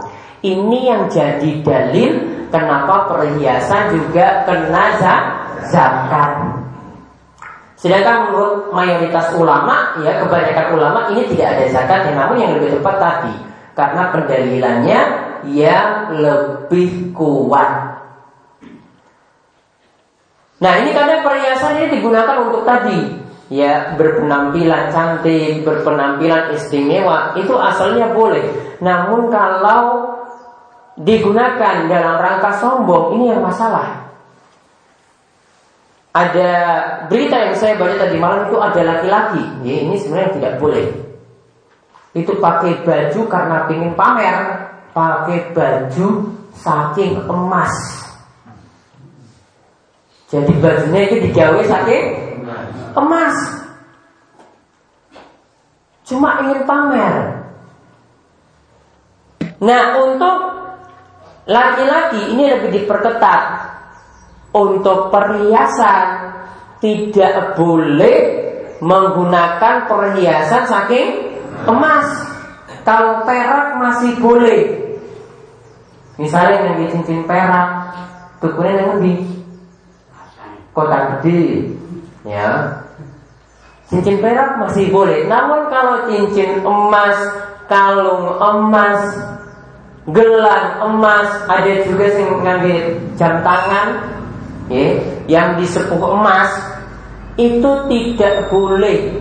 ini 0.46 0.86
yang 0.86 1.10
jadi 1.10 1.50
dalil 1.66 2.10
kenapa 2.54 3.10
perhiasan 3.10 3.90
juga 3.90 4.46
kena 4.46 4.94
zakat. 5.68 6.32
Sedangkan 7.78 8.30
menurut 8.30 8.74
mayoritas 8.74 9.30
ulama, 9.38 9.94
ya 10.02 10.18
kebanyakan 10.18 10.66
ulama 10.74 11.00
ini 11.14 11.30
tidak 11.30 11.58
ada 11.58 11.64
zakat, 11.70 12.00
ya, 12.10 12.12
namun 12.18 12.36
yang 12.42 12.52
lebih 12.58 12.74
tepat 12.78 12.96
tadi 12.98 13.34
karena 13.78 14.02
pendalilannya 14.10 15.00
yang 15.46 16.10
lebih 16.18 17.14
kuat. 17.14 17.87
Nah 20.58 20.72
ini 20.82 20.90
karena 20.90 21.22
perhiasan 21.22 21.78
ini 21.78 21.86
digunakan 21.98 22.36
untuk 22.50 22.66
tadi 22.66 23.14
ya 23.48 23.94
berpenampilan 23.96 24.90
cantik, 24.92 25.62
berpenampilan 25.64 26.52
istimewa 26.54 27.32
itu 27.38 27.54
asalnya 27.54 28.10
boleh. 28.12 28.76
Namun 28.82 29.30
kalau 29.30 30.14
digunakan 30.98 31.86
dalam 31.86 32.16
rangka 32.18 32.58
sombong 32.58 33.14
ini 33.18 33.30
yang 33.30 33.42
masalah. 33.42 34.10
Ada 36.10 36.50
berita 37.06 37.36
yang 37.38 37.54
saya 37.54 37.78
baca 37.78 37.94
tadi 37.94 38.18
malam 38.18 38.50
itu 38.50 38.58
ada 38.58 38.80
laki-laki, 38.82 39.44
ya, 39.62 39.86
ini 39.86 39.94
sebenarnya 40.02 40.34
tidak 40.34 40.52
boleh. 40.58 40.86
Itu 42.10 42.34
pakai 42.42 42.82
baju 42.82 43.20
karena 43.30 43.56
ingin 43.70 43.94
pamer, 43.94 44.36
pakai 44.90 45.54
baju 45.54 46.08
saking 46.58 47.22
emas. 47.22 47.97
Jadi 50.28 50.52
bajunya 50.60 51.00
itu 51.08 51.16
digawe 51.28 51.60
saking 51.64 52.04
emas. 52.92 53.36
Cuma 56.04 56.44
ingin 56.44 56.68
pamer. 56.68 57.14
Nah, 59.58 59.82
untuk 59.98 60.58
Laki-laki 61.48 62.36
ini 62.36 62.44
lebih 62.52 62.70
diperketat 62.76 63.42
Untuk 64.52 65.08
perhiasan 65.08 66.36
Tidak 66.76 67.56
boleh 67.56 68.16
Menggunakan 68.84 69.88
perhiasan 69.88 70.68
saking 70.68 71.08
emas 71.64 72.04
Kalau 72.84 73.24
perak 73.24 73.80
masih 73.80 74.12
boleh 74.20 74.76
Misalnya 76.20 76.68
yang 76.68 76.92
cincin 76.92 77.24
perak 77.24 77.96
Tukunya 78.44 78.84
yang 78.84 79.00
di 79.00 79.37
Kota 80.78 80.98
gede 81.18 81.74
Ya 82.22 82.78
Cincin 83.90 84.22
perak 84.22 84.62
masih 84.62 84.94
boleh 84.94 85.26
Namun 85.26 85.66
kalau 85.66 86.06
cincin 86.06 86.62
emas 86.62 87.18
Kalung 87.66 88.38
emas 88.38 89.02
gelang 90.08 90.80
emas, 90.88 91.28
ada 91.48 91.84
juga 91.84 92.08
yang 92.08 92.40
ngambil 92.40 92.96
jam 93.20 93.44
tangan, 93.44 93.88
ya, 94.72 94.96
yang 95.28 95.60
disepuh 95.60 96.00
emas 96.00 96.48
itu 97.36 97.70
tidak 97.92 98.48
boleh. 98.48 99.20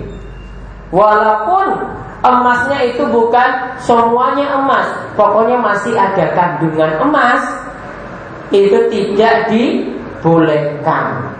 Walaupun 0.89 1.75
emasnya 2.23 2.95
itu 2.95 3.03
bukan 3.11 3.75
semuanya 3.83 4.55
emas, 4.55 4.87
pokoknya 5.19 5.59
masih 5.59 5.91
ada 5.93 6.31
kandungan 6.31 7.03
emas, 7.03 7.43
itu 8.55 8.87
tidak 8.87 9.51
dibolehkan. 9.51 11.35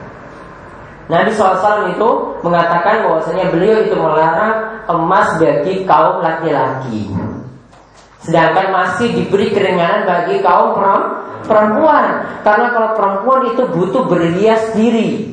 Nabi 1.08 1.32
SAW 1.32 1.96
itu 1.96 2.10
mengatakan 2.44 3.08
bahwasanya 3.08 3.48
beliau 3.48 3.80
itu 3.80 3.96
melarang 3.96 4.84
emas 4.92 5.40
bagi 5.40 5.88
kaum 5.88 6.20
laki-laki. 6.20 7.08
Sedangkan 8.28 8.76
masih 8.76 9.16
diberi 9.16 9.56
keringanan 9.56 10.04
bagi 10.04 10.44
kaum 10.44 10.76
perempuan 11.48 12.28
Karena 12.44 12.76
kalau 12.76 12.92
perempuan 13.00 13.56
itu 13.56 13.64
butuh 13.72 14.04
berhias 14.04 14.76
diri 14.76 15.32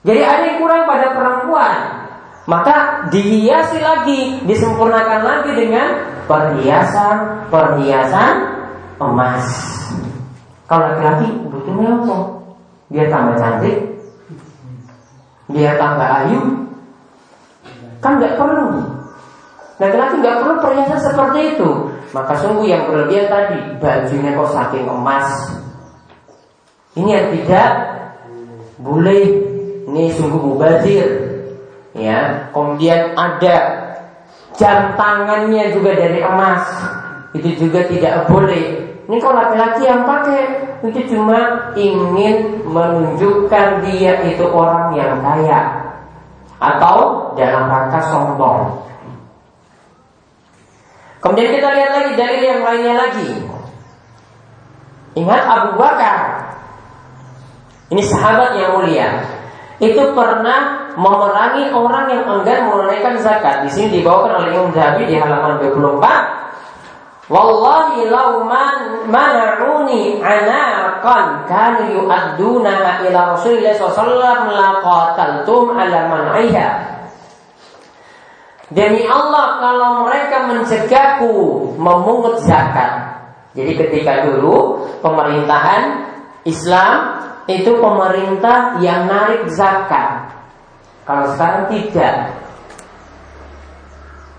Jadi 0.00 0.20
ada 0.24 0.48
yang 0.48 0.64
kurang 0.64 0.88
pada 0.88 1.12
perempuan 1.12 1.76
Maka 2.48 3.04
dihiasi 3.12 3.84
lagi 3.84 4.40
Disempurnakan 4.48 5.20
lagi 5.20 5.52
dengan 5.52 6.08
Perhiasan-perhiasan 6.24 8.32
emas 8.96 9.44
Kalau 10.64 10.88
laki-laki 10.88 11.36
butuhnya 11.52 12.00
apa? 12.00 12.39
Biar 12.90 13.06
tambah 13.06 13.38
cantik 13.38 13.76
Biar 15.48 15.78
tambah 15.78 16.08
ayu 16.26 16.40
Kan 18.02 18.18
nggak 18.18 18.36
perlu 18.36 19.00
Laki-laki 19.80 20.20
nggak 20.20 20.38
perlu 20.44 20.54
perhiasan 20.60 21.00
seperti 21.00 21.56
itu. 21.56 21.68
Maka 22.12 22.36
sungguh 22.36 22.68
yang 22.68 22.84
berlebihan 22.84 23.32
tadi 23.32 23.58
bajunya 23.80 24.36
kok 24.36 24.52
saking 24.52 24.84
emas. 24.84 25.26
Ini 27.00 27.08
yang 27.08 27.26
tidak 27.32 27.70
boleh. 28.76 29.24
Ini 29.88 30.02
sungguh 30.20 30.36
mubazir. 30.52 31.08
Ya, 31.96 32.52
kemudian 32.52 33.16
ada 33.16 33.56
jam 34.60 34.94
tangannya 35.00 35.72
juga 35.72 35.96
dari 35.96 36.20
emas. 36.20 36.62
Itu 37.32 37.48
juga 37.56 37.88
tidak 37.88 38.28
boleh. 38.28 38.89
Ini 39.10 39.18
kalau 39.18 39.42
laki-laki 39.42 39.90
yang 39.90 40.06
pakai 40.06 40.42
itu 40.86 41.02
cuma 41.10 41.74
ingin 41.74 42.62
menunjukkan 42.62 43.82
dia 43.90 44.22
itu 44.22 44.46
orang 44.46 44.94
yang 44.94 45.18
kaya 45.18 45.82
atau 46.62 47.34
dalam 47.34 47.66
rangka 47.66 47.98
sombong. 48.06 48.86
Kemudian 51.18 51.58
kita 51.58 51.74
lihat 51.74 51.90
lagi 51.90 52.12
dari 52.14 52.38
yang 52.38 52.62
lainnya 52.62 52.94
lagi. 53.02 53.28
Ingat 55.18 55.42
Abu 55.42 55.70
Bakar. 55.74 56.18
Ini 57.90 58.02
sahabat 58.06 58.54
yang 58.62 58.78
mulia. 58.78 59.26
Itu 59.82 60.14
pernah 60.14 60.94
memerangi 60.94 61.74
orang 61.74 62.14
yang 62.14 62.30
enggan 62.30 62.70
menunaikan 62.70 63.18
zakat. 63.18 63.66
Di 63.66 63.74
sini 63.74 63.98
dibawakan 63.98 64.38
oleh 64.38 64.54
Imam 64.54 64.70
Zahabi 64.70 65.10
di 65.10 65.18
halaman 65.18 65.58
24. 65.58 66.39
Wallahi 67.30 68.10
law 68.10 68.42
man 68.42 69.06
mana'uni 69.06 70.18
anaqan 70.18 71.46
kanu 71.46 72.02
yu'adduna 72.02 73.06
ila 73.06 73.38
Rasulillah 73.38 73.70
sallallahu 73.78 74.50
laqataltum 74.50 75.70
ala 75.78 75.98
man'iha 76.10 76.70
Demi 78.70 79.06
Allah 79.06 79.62
kalau 79.62 79.90
mereka 80.06 80.46
mencegahku 80.46 81.34
memungut 81.74 82.38
zakat. 82.46 83.18
Jadi 83.54 83.74
ketika 83.74 84.26
dulu 84.30 84.86
pemerintahan 85.02 86.06
Islam 86.46 87.18
itu 87.50 87.78
pemerintah 87.82 88.78
yang 88.78 89.10
narik 89.10 89.50
zakat. 89.50 90.34
Kalau 91.02 91.34
sekarang 91.34 91.66
tidak. 91.66 92.39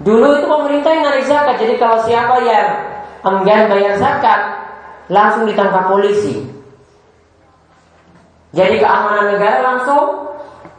Dulu 0.01 0.27
itu 0.41 0.47
pemerintah 0.49 0.91
yang 0.97 1.05
narik 1.05 1.25
zakat, 1.29 1.55
jadi 1.61 1.73
kalau 1.77 2.01
siapa 2.01 2.41
yang 2.41 2.67
enggan 3.21 3.69
bayar 3.69 3.93
zakat, 4.01 4.39
langsung 5.13 5.45
ditangkap 5.45 5.85
polisi. 5.85 6.41
Jadi 8.51 8.81
keamanan 8.81 9.37
negara 9.37 9.63
langsung 9.63 10.31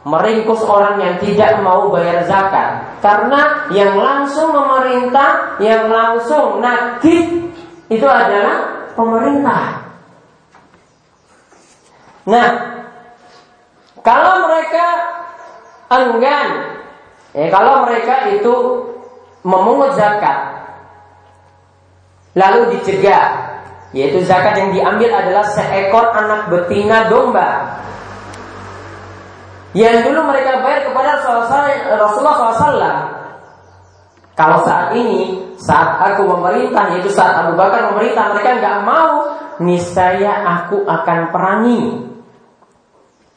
meringkus 0.03 0.61
orang 0.67 0.99
yang 0.99 1.15
tidak 1.23 1.63
mau 1.63 1.87
bayar 1.89 2.27
zakat. 2.27 2.99
Karena 2.99 3.71
yang 3.71 3.95
langsung 3.95 4.51
memerintah, 4.51 5.57
yang 5.63 5.87
langsung 5.87 6.59
nagih 6.59 7.49
itu 7.87 8.07
adalah 8.07 8.91
pemerintah. 8.93 9.87
Nah, 12.23 12.47
kalau 14.03 14.47
mereka 14.47 14.87
enggan, 15.91 16.47
ya 17.35 17.47
kalau 17.51 17.87
mereka 17.87 18.31
itu 18.35 18.55
memungut 19.43 19.93
zakat, 19.99 20.63
lalu 22.33 22.79
dicegah, 22.79 23.59
yaitu 23.93 24.23
zakat 24.25 24.57
yang 24.57 24.71
diambil 24.73 25.09
adalah 25.13 25.45
seekor 25.53 26.09
anak 26.15 26.49
betina 26.49 27.07
domba. 27.11 27.79
Yang 29.73 30.09
dulu 30.09 30.29
mereka 30.29 30.61
bayar 30.61 30.85
kepada 30.85 31.17
Rasulullah 31.97 32.35
SAW. 32.37 32.97
Kalau 34.33 34.65
saat 34.65 34.93
ini, 34.97 35.37
saat 35.61 36.01
aku 36.01 36.25
memerintah, 36.25 36.93
yaitu 36.97 37.09
saat 37.13 37.45
Abu 37.45 37.53
Bakar 37.53 37.93
memerintah, 37.93 38.33
mereka 38.33 38.57
nggak 38.57 38.77
mau, 38.85 39.33
niscaya 39.61 40.41
aku 40.61 40.81
akan 40.85 41.29
perangi. 41.29 41.81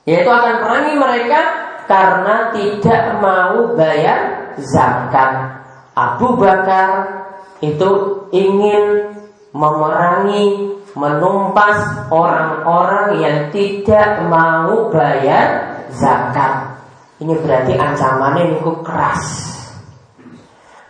Yaitu 0.08 0.28
akan 0.28 0.54
perangi 0.64 0.92
mereka 0.96 1.40
karena 1.84 2.36
tidak 2.52 3.02
mau 3.20 3.76
bayar 3.76 4.52
zakat. 4.60 5.55
Abu 5.96 6.36
Bakar 6.36 7.08
itu 7.64 7.88
ingin 8.28 9.16
memerangi, 9.56 10.76
menumpas 10.92 12.04
orang-orang 12.12 13.16
yang 13.16 13.36
tidak 13.48 14.20
mau 14.28 14.92
bayar 14.92 15.80
zakat. 15.88 16.76
Ini 17.16 17.32
berarti 17.40 17.72
ancamannya 17.80 18.60
cukup 18.60 18.84
keras. 18.84 19.24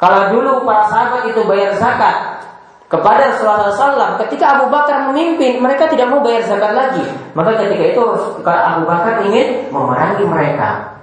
Kalau 0.02 0.34
dulu 0.34 0.66
para 0.66 0.90
sahabat 0.90 1.30
itu 1.30 1.40
bayar 1.46 1.78
zakat, 1.78 2.42
kepada 2.86 3.34
Rasulullah 3.34 3.70
SAW 3.70 4.18
ketika 4.26 4.58
Abu 4.58 4.70
Bakar 4.70 5.10
memimpin 5.10 5.58
mereka 5.58 5.90
tidak 5.90 6.06
mau 6.06 6.22
bayar 6.22 6.46
zakat 6.46 6.70
lagi 6.70 7.02
maka 7.34 7.58
ketika 7.58 7.82
itu 7.82 8.02
Abu 8.46 8.82
Bakar 8.86 9.26
ingin 9.26 9.74
memerangi 9.74 10.22
mereka 10.22 10.95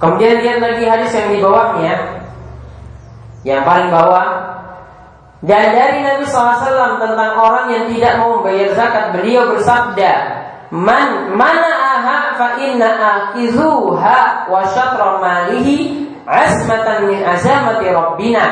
kemudian 0.00 0.40
lihat 0.40 0.58
lagi 0.58 0.84
hadis 0.88 1.12
yang 1.12 1.28
di 1.30 1.38
bawahnya. 1.38 1.94
Yang 3.44 3.62
paling 3.68 3.88
bawah. 3.92 4.26
Dan 5.40 5.72
dari 5.72 6.04
Nabi 6.04 6.28
SAW 6.28 7.00
tentang 7.00 7.32
orang 7.40 7.72
yang 7.72 7.84
tidak 7.88 8.20
mau 8.20 8.40
membayar 8.40 8.76
zakat 8.76 9.16
beliau 9.16 9.48
bersabda 9.56 10.12
man 10.70 11.32
mana 11.32 11.72
aha 11.72 12.18
fa 12.36 12.48
inna 12.60 12.88
akizuha 12.92 14.52
wa 14.52 14.60
syatra 14.68 15.16
malihi 15.16 16.06
asmatan 16.28 17.08
min 17.08 17.24
azamati 17.24 17.88
rabbina. 17.88 18.46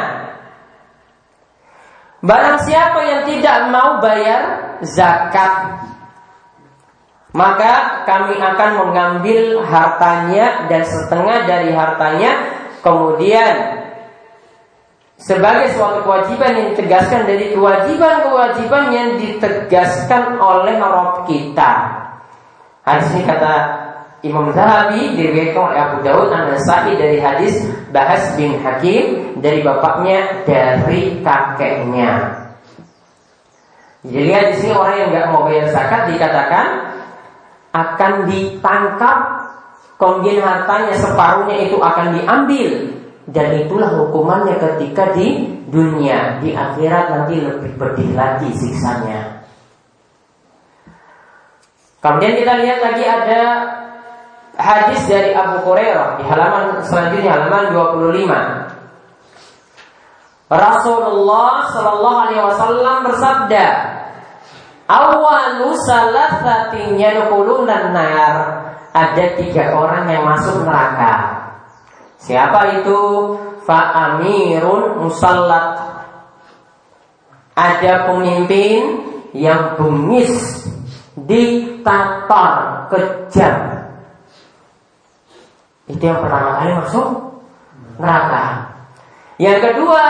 Barang 2.19 2.59
siapa 2.67 2.99
yang 3.07 3.23
tidak 3.31 3.71
mau 3.71 4.03
bayar 4.03 4.75
zakat 4.83 5.79
Maka 7.39 8.03
kami 8.03 8.35
akan 8.35 8.71
mengambil 8.83 9.63
hartanya 9.63 10.67
dan 10.67 10.83
setengah 10.83 11.47
dari 11.47 11.71
hartanya 11.71 12.59
Kemudian 12.83 13.55
sebagai 15.19 15.75
suatu 15.75 16.07
kewajiban 16.07 16.55
yang 16.55 16.67
ditegaskan 16.75 17.27
dari 17.27 17.51
kewajiban-kewajiban 17.53 18.85
yang 18.95 19.09
ditegaskan 19.19 20.39
oleh 20.39 20.79
Rob 20.79 21.27
kita. 21.27 21.71
Hadis 22.87 23.13
ini 23.19 23.27
kata 23.27 23.55
Imam 24.25 24.51
Zahabi 24.55 25.15
diriwayatkan 25.15 25.63
oleh 25.63 25.79
Abu 25.79 25.99
Daud 26.07 26.27
dan 26.33 26.51
Nasai 26.51 26.97
dari 26.97 27.19
hadis 27.21 27.67
Bahas 27.93 28.35
bin 28.39 28.57
Hakim 28.63 29.37
dari 29.43 29.61
bapaknya 29.63 30.47
dari 30.47 31.21
kakeknya. 31.21 32.47
Jadi 34.07 34.31
di 34.31 34.57
sini 34.57 34.73
orang 34.73 34.97
yang 34.97 35.09
nggak 35.11 35.29
mau 35.35 35.45
bayar 35.45 35.69
zakat 35.75 36.15
dikatakan 36.15 36.88
akan 37.79 38.27
ditangkap, 38.27 39.19
kemudian 40.01 40.43
hartanya 40.43 40.95
separuhnya 40.99 41.57
itu 41.71 41.79
akan 41.79 42.19
diambil 42.19 42.71
dan 43.29 43.49
itulah 43.61 43.93
hukumannya 43.93 44.57
ketika 44.57 45.13
di 45.13 45.53
dunia 45.69 46.41
di 46.41 46.57
akhirat 46.57 47.13
nanti 47.13 47.45
lebih 47.45 47.77
pedih 47.77 48.17
lagi 48.17 48.49
siksanya. 48.57 49.45
Kemudian 51.99 52.35
kita 52.39 52.53
lihat 52.63 52.79
lagi 52.79 53.05
ada 53.05 53.43
hadis 54.55 55.03
dari 55.11 55.35
Abu 55.35 55.67
Hurairah 55.67 56.23
di 56.23 56.25
halaman 56.25 56.81
selanjutnya 56.87 57.31
halaman 57.37 57.75
25. 57.75 58.79
Rasulullah 60.49 61.69
Shallallahu 61.69 62.19
Alaihi 62.25 62.41
Wasallam 62.41 62.97
bersabda, 63.05 63.67
awalu 64.89 65.77
salasatin 65.87 66.97
yadkhuluna 66.99 67.93
nar. 67.93 68.35
Ada 68.97 69.39
tiga 69.39 69.79
orang 69.79 70.11
yang 70.11 70.25
masuk 70.27 70.65
neraka. 70.65 71.45
Siapa 72.19 72.83
itu? 72.83 73.01
Fa 73.63 73.93
amirun 73.95 75.07
musallat. 75.07 75.77
Ada 77.55 78.11
pemimpin 78.11 79.07
yang 79.37 79.77
bengis, 79.77 80.67
diktator, 81.15 82.87
kejam, 82.89 83.79
itu 85.89 86.05
yang 86.05 86.21
pertama 86.21 86.61
kali 86.61 86.73
masuk 86.77 87.07
neraka. 87.97 88.45
Yang 89.41 89.59
kedua, 89.73 90.05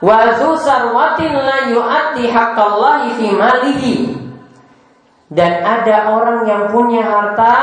wazu 0.00 0.56
sarwatin 0.60 1.32
la 1.36 1.70
yu'ati 1.72 2.28
haqqallahi 2.28 3.08
fi 3.16 3.26
malihi. 3.36 3.94
Dan 5.30 5.62
ada 5.62 6.10
orang 6.10 6.42
yang 6.44 6.62
punya 6.74 7.06
harta 7.06 7.56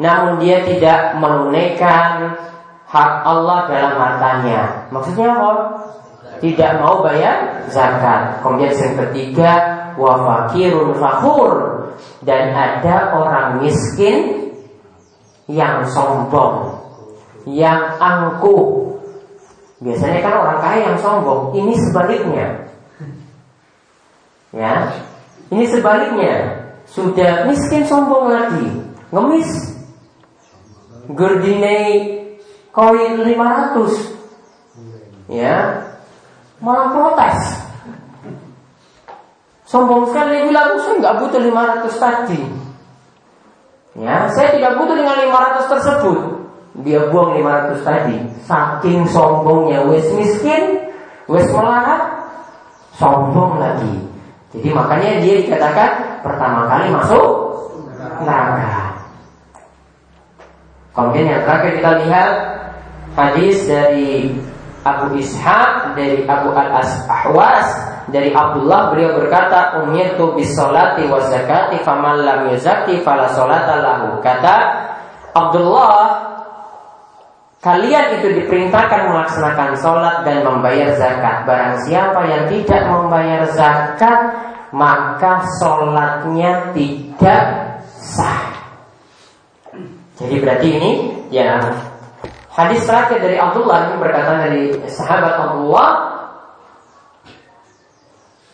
namun 0.00 0.40
dia 0.40 0.64
tidak 0.64 1.20
menunaikan 1.20 2.32
hak 2.88 3.12
Allah 3.22 3.68
dalam 3.68 3.94
hartanya. 4.00 4.88
Maksudnya 4.88 5.36
apa? 5.36 5.52
Tidak 6.40 6.72
mau 6.80 7.04
bayar 7.04 7.68
zakat. 7.68 8.40
Kemudian 8.40 8.72
yang 8.72 8.96
ketiga, 9.06 9.52
wa 10.00 10.24
fakirun 10.24 10.96
fakhur 10.96 11.52
dan 12.24 12.56
ada 12.56 13.12
orang 13.12 13.60
miskin 13.60 14.48
yang 15.44 15.84
sombong, 15.84 16.80
yang 17.44 18.00
angkuh. 18.00 18.79
Biasanya 19.80 20.20
kan 20.20 20.34
orang 20.44 20.60
kaya 20.60 20.80
yang 20.92 20.98
sombong, 21.00 21.56
ini 21.56 21.72
sebaliknya. 21.88 22.46
Ya, 24.52 24.92
ini 25.48 25.64
sebaliknya. 25.72 26.36
Sudah 26.84 27.48
miskin 27.48 27.86
sombong 27.88 28.28
lagi, 28.28 28.66
ngemis. 29.08 29.50
Gerdinei 31.10 32.20
koin 32.70 33.24
500 33.26 34.20
Ya. 35.30 35.86
Malah 36.58 36.90
protes. 36.90 37.38
Sombong 39.64 40.10
sekali. 40.10 40.50
Bilang 40.50 40.74
saya 40.82 40.98
nggak 40.98 41.16
butuh 41.22 41.40
500 41.40 42.02
tadi. 42.02 42.42
Ya, 43.94 44.26
saya 44.34 44.58
tidak 44.58 44.74
butuh 44.74 44.98
dengan 44.98 45.16
500 45.22 45.70
tersebut. 45.70 46.18
Dia 46.86 47.10
buang 47.12 47.36
500 47.36 47.86
tadi. 47.86 48.16
Saking 48.46 49.06
sombongnya 49.10 49.84
wes 49.86 50.06
miskin, 50.16 50.90
wes 51.28 51.46
melarat, 51.52 52.20
sombong 52.96 53.60
lagi. 53.60 53.94
Jadi 54.50 54.68
makanya 54.74 55.22
dia 55.22 55.34
dikatakan 55.46 55.90
pertama 56.26 56.66
kali 56.66 56.90
masuk 56.90 57.26
neraka. 58.24 58.98
Kemudian 60.90 61.26
yang 61.30 61.42
terakhir 61.46 61.72
kita 61.78 61.90
lihat 62.02 62.30
hadis 63.14 63.56
dari 63.64 64.34
Abu 64.82 65.14
Ishaq 65.20 65.94
dari 65.94 66.24
Abu 66.24 66.50
Al 66.56 66.82
Ahwas 67.06 67.68
dari 68.10 68.34
Abdullah 68.34 68.90
beliau 68.90 69.14
berkata 69.22 69.84
umirtu 69.86 70.34
bis 70.34 70.56
wa 70.58 71.20
zakati 71.30 71.78
faman 71.86 72.26
lam 72.26 72.50
fala 73.04 73.30
salata 73.30 73.74
lahu 73.78 74.18
kata 74.18 74.56
Abdullah 75.30 76.29
Kalian 77.60 78.20
itu 78.20 78.40
diperintahkan 78.40 79.12
melaksanakan 79.12 79.76
sholat 79.76 80.24
dan 80.24 80.48
membayar 80.48 80.96
zakat 80.96 81.44
Barang 81.44 81.76
siapa 81.84 82.24
yang 82.24 82.44
tidak 82.48 82.88
membayar 82.88 83.44
zakat 83.52 84.20
Maka 84.72 85.44
sholatnya 85.60 86.72
tidak 86.72 87.44
sah 88.00 88.48
Jadi 90.16 90.34
berarti 90.40 90.68
ini 90.72 90.90
ya 91.28 91.60
hadis 92.50 92.82
terakhir 92.84 93.22
dari 93.22 93.36
Abdullah 93.38 93.88
ini 93.88 93.96
berkata 94.02 94.32
dari 94.44 94.62
sahabat 94.90 95.34
Abdullah 95.48 95.90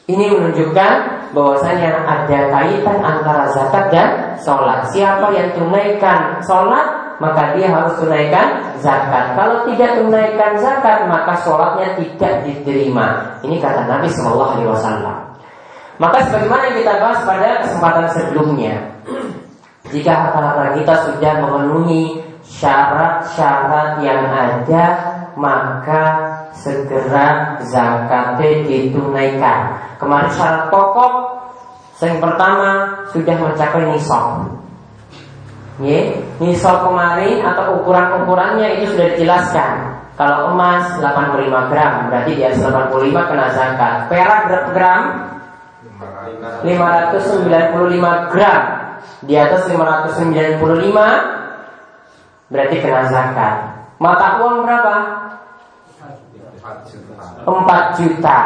ini 0.07 0.31
menunjukkan 0.31 0.93
bahwasanya 1.35 2.07
ada 2.07 2.41
kaitan 2.55 2.99
antara 3.03 3.51
zakat 3.51 3.91
dan 3.91 4.09
sholat. 4.39 4.87
Siapa 4.95 5.35
yang 5.35 5.51
tunaikan 5.59 6.39
sholat, 6.47 6.96
maka 7.19 7.57
dia 7.57 7.73
harus 7.73 7.97
tunaikan 7.97 8.77
zakat. 8.81 9.33
Kalau 9.37 9.65
tidak 9.69 9.91
tunaikan 10.01 10.53
zakat, 10.61 11.09
maka 11.09 11.33
sholatnya 11.41 11.97
tidak 11.97 12.45
diterima. 12.45 13.39
Ini 13.41 13.57
kata 13.61 13.89
Nabi 13.89 14.09
Shallallahu 14.13 14.53
Alaihi 14.61 14.71
Wasallam. 14.71 15.17
Maka 15.97 16.19
sebagaimana 16.29 16.63
yang 16.69 16.77
kita 16.85 16.93
bahas 17.01 17.21
pada 17.25 17.49
kesempatan 17.65 18.07
sebelumnya, 18.13 18.75
jika 19.89 20.13
harta 20.13 20.77
kita 20.77 20.95
sudah 21.09 21.33
memenuhi 21.41 22.21
syarat-syarat 22.45 24.05
yang 24.05 24.29
ada, 24.29 24.85
maka 25.41 26.05
segera 26.53 27.61
zakatnya 27.65 28.65
ditunaikan. 28.69 29.59
Kemarin 29.97 30.31
syarat 30.37 30.69
pokok 30.69 31.13
yang 32.05 32.21
pertama 32.21 32.93
sudah 33.09 33.37
mencapai 33.41 33.89
nisab. 33.89 34.53
Ye, 35.81 36.25
nisab 36.43 36.85
kemarin 36.85 37.41
atau 37.45 37.81
ukuran-ukurannya 37.81 38.81
itu 38.81 38.93
sudah 38.93 39.07
dijelaskan. 39.17 39.75
Kalau 40.17 40.57
emas 40.57 40.97
85 40.97 41.69
gram 41.69 42.09
berarti 42.09 42.41
di 42.41 42.43
atas 42.45 42.65
85 42.65 43.29
kena 43.29 43.53
zakat. 43.53 44.09
Perak 44.09 44.49
berapa 44.49 44.71
gram? 44.73 45.03
595 46.65 48.33
gram. 48.33 48.63
Di 49.29 49.37
atas 49.37 49.69
595 49.69 52.49
berarti 52.49 52.77
kena 52.81 53.13
zakat. 53.13 53.55
Mata 54.01 54.41
uang 54.41 54.65
berapa? 54.65 54.97
4 57.45 58.01
juta. 58.01 58.39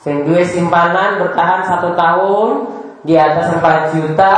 Sing 0.00 0.24
duwe 0.26 0.42
simpanan 0.48 1.20
bertahan 1.22 1.62
satu 1.68 1.94
tahun 1.94 2.48
di 3.04 3.14
atas 3.14 3.52
4 3.54 3.94
juta 3.94 4.34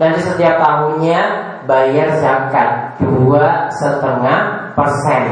dan 0.00 0.16
setiap 0.16 0.56
tahunnya 0.58 1.49
bayar 1.64 2.16
zakat 2.20 3.00
dua 3.00 3.68
setengah 3.80 4.72
persen. 4.76 5.24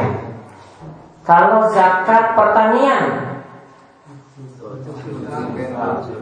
Kalau 1.25 1.69
zakat 1.73 2.33
pertanian 2.33 3.05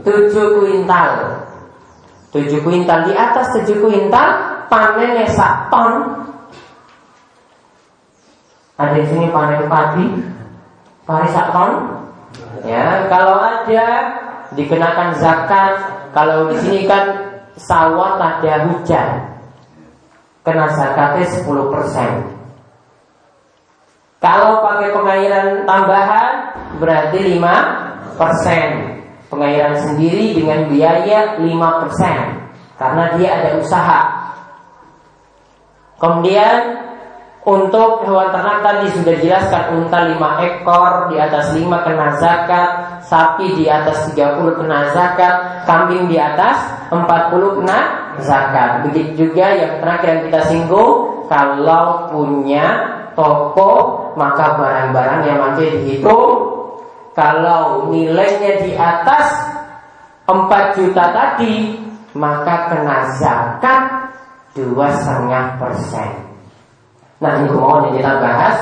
tujuh 0.03 0.47
kuintal, 0.63 1.11
tujuh 2.35 2.61
kuintal 2.63 3.07
di 3.07 3.13
atas 3.15 3.55
tujuh 3.59 3.79
kuintal 3.83 4.29
panennya 4.67 5.27
sak 5.31 5.71
ton. 5.71 6.27
Ada 8.77 8.93
di 8.93 9.09
sini 9.09 9.27
panen 9.33 9.73
padi, 9.73 10.05
sak 11.33 11.49
ton, 11.55 11.97
Ya, 12.67 13.07
kalau 13.07 13.39
ada 13.39 13.87
dikenakan 14.59 15.15
zakat, 15.23 15.75
kalau 16.11 16.51
di 16.51 16.57
sini 16.61 16.81
kan 16.91 17.37
sawah 17.55 18.19
ada 18.19 18.67
hujan, 18.67 19.36
kena 20.47 20.71
zakatnya 20.71 21.27
10%. 21.27 21.43
Kalau 24.23 24.63
pakai 24.63 24.95
pengairan 24.95 25.67
tambahan 25.67 26.55
berarti 26.79 27.19
5%. 27.35 28.95
Pengairan 29.27 29.75
sendiri 29.75 30.39
dengan 30.39 30.71
biaya 30.71 31.35
5% 31.43 31.43
karena 32.79 33.05
dia 33.19 33.29
ada 33.43 33.51
usaha. 33.59 34.01
Kemudian 35.99 36.86
untuk 37.47 38.03
hewan 38.03 38.35
ternak 38.35 38.59
tadi 38.59 38.91
sudah 38.91 39.15
jelaskan 39.23 39.79
unta 39.79 40.03
5 40.03 40.19
ekor 40.51 41.15
di 41.15 41.17
atas 41.23 41.55
5 41.55 41.63
kena 41.87 42.19
zakat, 42.19 42.71
sapi 43.07 43.55
di 43.55 43.71
atas 43.71 44.11
30 44.11 44.59
kena 44.59 44.91
zakat, 44.91 45.63
kambing 45.63 46.11
di 46.11 46.19
atas 46.19 46.59
40 46.91 47.63
kena 47.63 47.79
zakat. 48.19 48.91
Begitu 48.91 49.31
juga 49.31 49.47
yang 49.55 49.79
terakhir 49.79 50.09
yang 50.11 50.23
kita 50.27 50.41
singgung, 50.51 51.23
kalau 51.31 52.11
punya 52.11 52.67
toko 53.15 53.71
maka 54.19 54.59
barang-barang 54.59 55.21
yang 55.31 55.39
masih 55.39 55.71
dihitung 55.79 56.31
kalau 57.15 57.89
nilainya 57.95 58.61
di 58.61 58.75
atas 58.75 59.55
4 60.27 60.75
juta 60.75 61.15
tadi 61.15 61.79
maka 62.19 62.75
kena 62.75 63.07
zakat 63.23 63.83
dua 64.59 64.91
setengah 64.99 65.63
persen. 65.63 66.26
Nah 67.17 67.33
ini 67.41 67.49
mohon 67.49 67.89
yang 67.89 67.97
kita 67.97 68.13
bahas. 68.21 68.57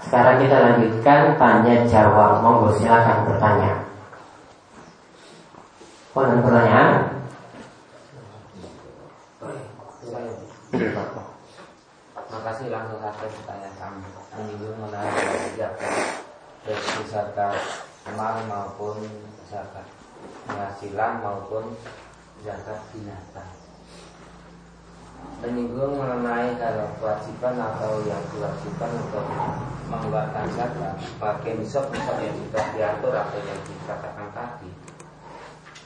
Sekarang 0.00 0.40
kita 0.40 0.56
lanjutkan 0.56 1.36
tanya 1.36 1.74
jawab. 1.84 2.40
Monggo 2.40 2.72
silakan 2.80 3.28
bertanya. 3.28 3.72
Oh 6.16 6.24
dan 6.24 6.40
pertanyaan? 6.40 6.90
Makasih 12.28 12.68
langsung 12.72 13.00
saja 13.00 13.24
pertanyaan 13.24 13.74
kami 13.80 14.04
Menyinggung 14.36 14.76
mengenai 14.84 15.56
zakat 15.56 15.94
Dari 16.66 17.02
zakat 17.08 17.56
mal 18.16 18.40
maupun 18.48 19.04
zakat 19.48 19.84
penghasilan 20.48 21.12
maupun 21.20 21.76
zakat 22.40 22.80
binatang 22.90 23.57
menyinggung 25.38 25.94
mengenai 25.94 26.58
kalau 26.58 26.90
kewajiban 26.98 27.54
atau 27.54 28.02
yang 28.02 28.18
diwajibkan 28.34 28.90
untuk 29.06 29.26
mengeluarkan 29.86 30.46
zakat 30.50 30.94
bagian 31.22 31.62
nisab 31.62 31.86
nisab 31.94 32.18
yang 32.18 32.34
sudah 32.34 32.64
diatur 32.74 33.14
atau 33.14 33.38
yang 33.38 33.60
dikatakan 33.62 34.28
tadi. 34.34 34.70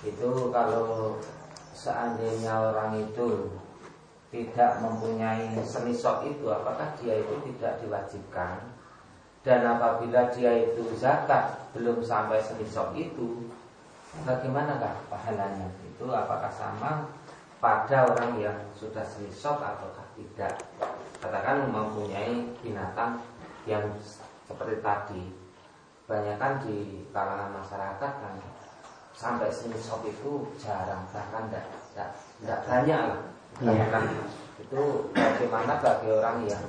Itu 0.03 0.49
kalau 0.49 1.21
seandainya 1.77 2.73
orang 2.73 2.97
itu 2.97 3.53
tidak 4.33 4.81
mempunyai 4.81 5.53
senisab 5.61 6.25
itu 6.25 6.49
apakah 6.49 6.97
dia 6.97 7.21
itu 7.21 7.35
tidak 7.53 7.85
diwajibkan? 7.85 8.73
Dan 9.45 9.67
apabila 9.67 10.33
dia 10.33 10.73
itu 10.73 10.81
zakat 10.97 11.69
belum 11.77 12.01
sampai 12.01 12.41
senisab 12.41 12.97
itu 12.97 13.53
bagaimana 14.25 14.81
pahalanya? 15.13 15.69
Itu 15.85 16.09
apakah 16.09 16.49
sama 16.49 17.13
pada 17.63 18.11
orang 18.11 18.43
yang 18.43 18.59
sudah 18.75 19.07
selisok 19.07 19.63
ataukah 19.63 20.03
tidak. 20.19 20.59
Katakan 21.23 21.71
mempunyai 21.71 22.51
binatang 22.59 23.23
yang 23.71 23.87
seperti 24.51 24.83
tadi. 24.83 25.23
Kan 26.11 26.59
di 26.67 27.07
kalangan 27.15 27.55
masyarakat 27.55 28.13
kan 28.19 28.35
sampai 29.15 29.49
selisok 29.49 30.03
itu 30.11 30.51
jarang 30.59 31.07
bahkan 31.15 31.47
tidak 31.49 31.65
tidak, 31.95 32.11
tidak 32.43 32.59
banyak 32.67 33.01
lah. 33.15 33.21
Yeah. 33.63 33.89
kan 33.89 34.05
itu 34.59 34.83
bagaimana 35.15 35.79
bagi 35.79 36.09
orang 36.11 36.39
yang 36.49 36.65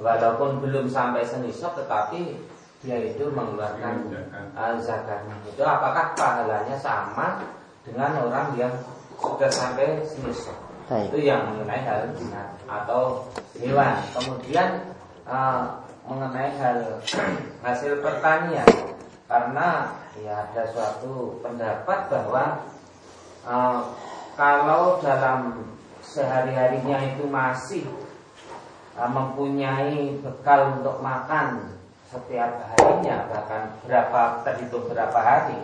walaupun 0.00 0.64
belum 0.64 0.88
sampai 0.88 1.26
senisok 1.26 1.84
tetapi 1.84 2.40
dia 2.80 2.96
itu 3.04 3.28
mengeluarkan 3.30 4.08
uh, 4.56 4.74
zakatnya. 4.80 5.36
Itu 5.46 5.62
apakah 5.62 6.16
pahalanya 6.16 6.74
sama 6.80 7.44
dengan 7.84 8.18
orang 8.18 8.56
yang 8.58 8.72
sudah 9.20 9.50
sampai 9.50 10.04
semester. 10.04 10.54
Itu 10.86 11.18
yang 11.18 11.50
mengenai 11.50 11.82
hal 11.82 12.14
jinat 12.14 12.54
atau 12.70 13.26
hewan. 13.58 13.98
Kemudian 14.14 14.94
uh, 15.26 15.82
mengenai 16.06 16.54
hal 16.62 17.02
hasil 17.66 17.98
pertanian 17.98 18.66
karena 19.26 19.98
ya 20.22 20.46
ada 20.46 20.62
suatu 20.70 21.42
pendapat 21.42 21.98
bahwa 22.06 22.44
uh, 23.42 23.90
kalau 24.38 25.02
dalam 25.02 25.66
sehari-harinya 25.98 27.02
itu 27.10 27.26
masih 27.26 27.84
uh, 28.94 29.10
mempunyai 29.10 30.14
bekal 30.22 30.78
untuk 30.78 31.02
makan 31.02 31.74
setiap 32.06 32.70
harinya 32.78 33.26
bahkan 33.26 33.74
berapa 33.82 34.46
terhitung 34.46 34.86
berapa 34.86 35.18
hari 35.18 35.58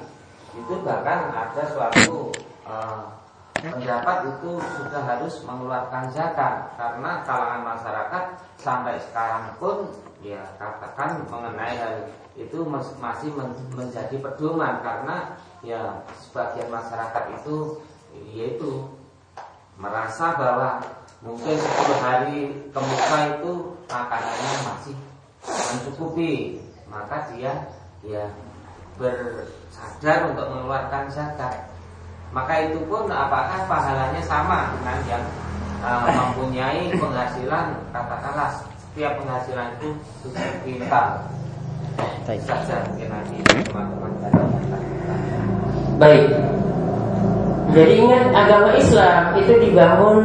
itu 0.58 0.74
bahkan 0.82 1.30
ada 1.30 1.62
suatu 1.70 2.34
uh, 2.66 3.21
pendapat 3.62 4.18
itu 4.34 4.50
sudah 4.58 5.02
harus 5.06 5.34
mengeluarkan 5.46 6.10
zakat 6.10 6.74
karena 6.74 7.22
kalangan 7.22 7.62
masyarakat 7.62 8.24
sampai 8.58 8.98
sekarang 8.98 9.54
pun 9.62 9.86
ya 10.18 10.42
katakan 10.58 11.22
mengenai 11.30 11.78
hal 11.78 11.94
itu 12.34 12.66
masih 12.98 13.30
menjadi 13.70 14.16
pedoman 14.18 14.82
karena 14.82 15.38
ya 15.62 16.02
sebagian 16.18 16.74
masyarakat 16.74 17.24
itu 17.38 17.78
yaitu 18.34 18.90
merasa 19.78 20.34
bahwa 20.34 20.82
mungkin 21.22 21.54
10 21.54 22.02
hari 22.02 22.38
kemuka 22.74 23.18
itu 23.38 23.52
makanannya 23.86 24.52
masih 24.74 24.96
mencukupi 25.46 26.58
maka 26.90 27.30
dia 27.30 27.52
ya 28.02 28.26
bersadar 28.98 30.34
untuk 30.34 30.46
mengeluarkan 30.50 31.08
zakat 31.08 31.71
maka 32.32 32.64
itu 32.64 32.80
pun 32.88 33.08
apakah 33.12 33.68
pahalanya 33.68 34.22
sama 34.24 34.72
dengan 34.80 34.98
yang 35.04 35.24
uh, 35.84 36.08
mempunyai 36.08 36.88
penghasilan 36.96 37.76
katakanlah 37.92 38.50
setiap 38.76 39.20
penghasilan 39.20 39.68
itu 39.80 39.88
tujuh 40.24 40.52
kintal 40.64 41.20
saja 42.24 42.76
mungkin 42.88 43.08
nanti 43.12 43.36
teman-teman 43.68 44.12
Baik. 46.00 46.24
Jadi 47.72 47.92
ingat 48.04 48.24
agama 48.34 48.74
Islam 48.74 49.38
itu 49.38 49.52
dibangun 49.60 50.18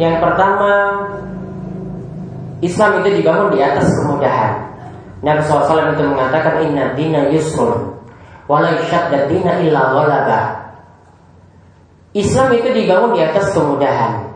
yang 0.00 0.18
pertama 0.18 1.04
Islam 2.58 3.02
itu 3.02 3.22
dibangun 3.22 3.54
di 3.54 3.60
atas 3.62 3.86
kemudahan. 4.02 4.66
Nabi 5.18 5.42
SAW 5.42 5.94
itu 5.94 6.04
mengatakan 6.06 6.62
inna 6.62 6.94
dina 6.94 7.30
yusrun 7.30 7.98
wala 8.50 8.78
dan 8.88 9.22
dina 9.30 9.62
illa 9.62 9.94
walaba. 9.94 10.57
Islam 12.18 12.50
itu 12.58 12.68
dibangun 12.74 13.14
di 13.14 13.22
atas 13.22 13.54
kemudahan. 13.54 14.26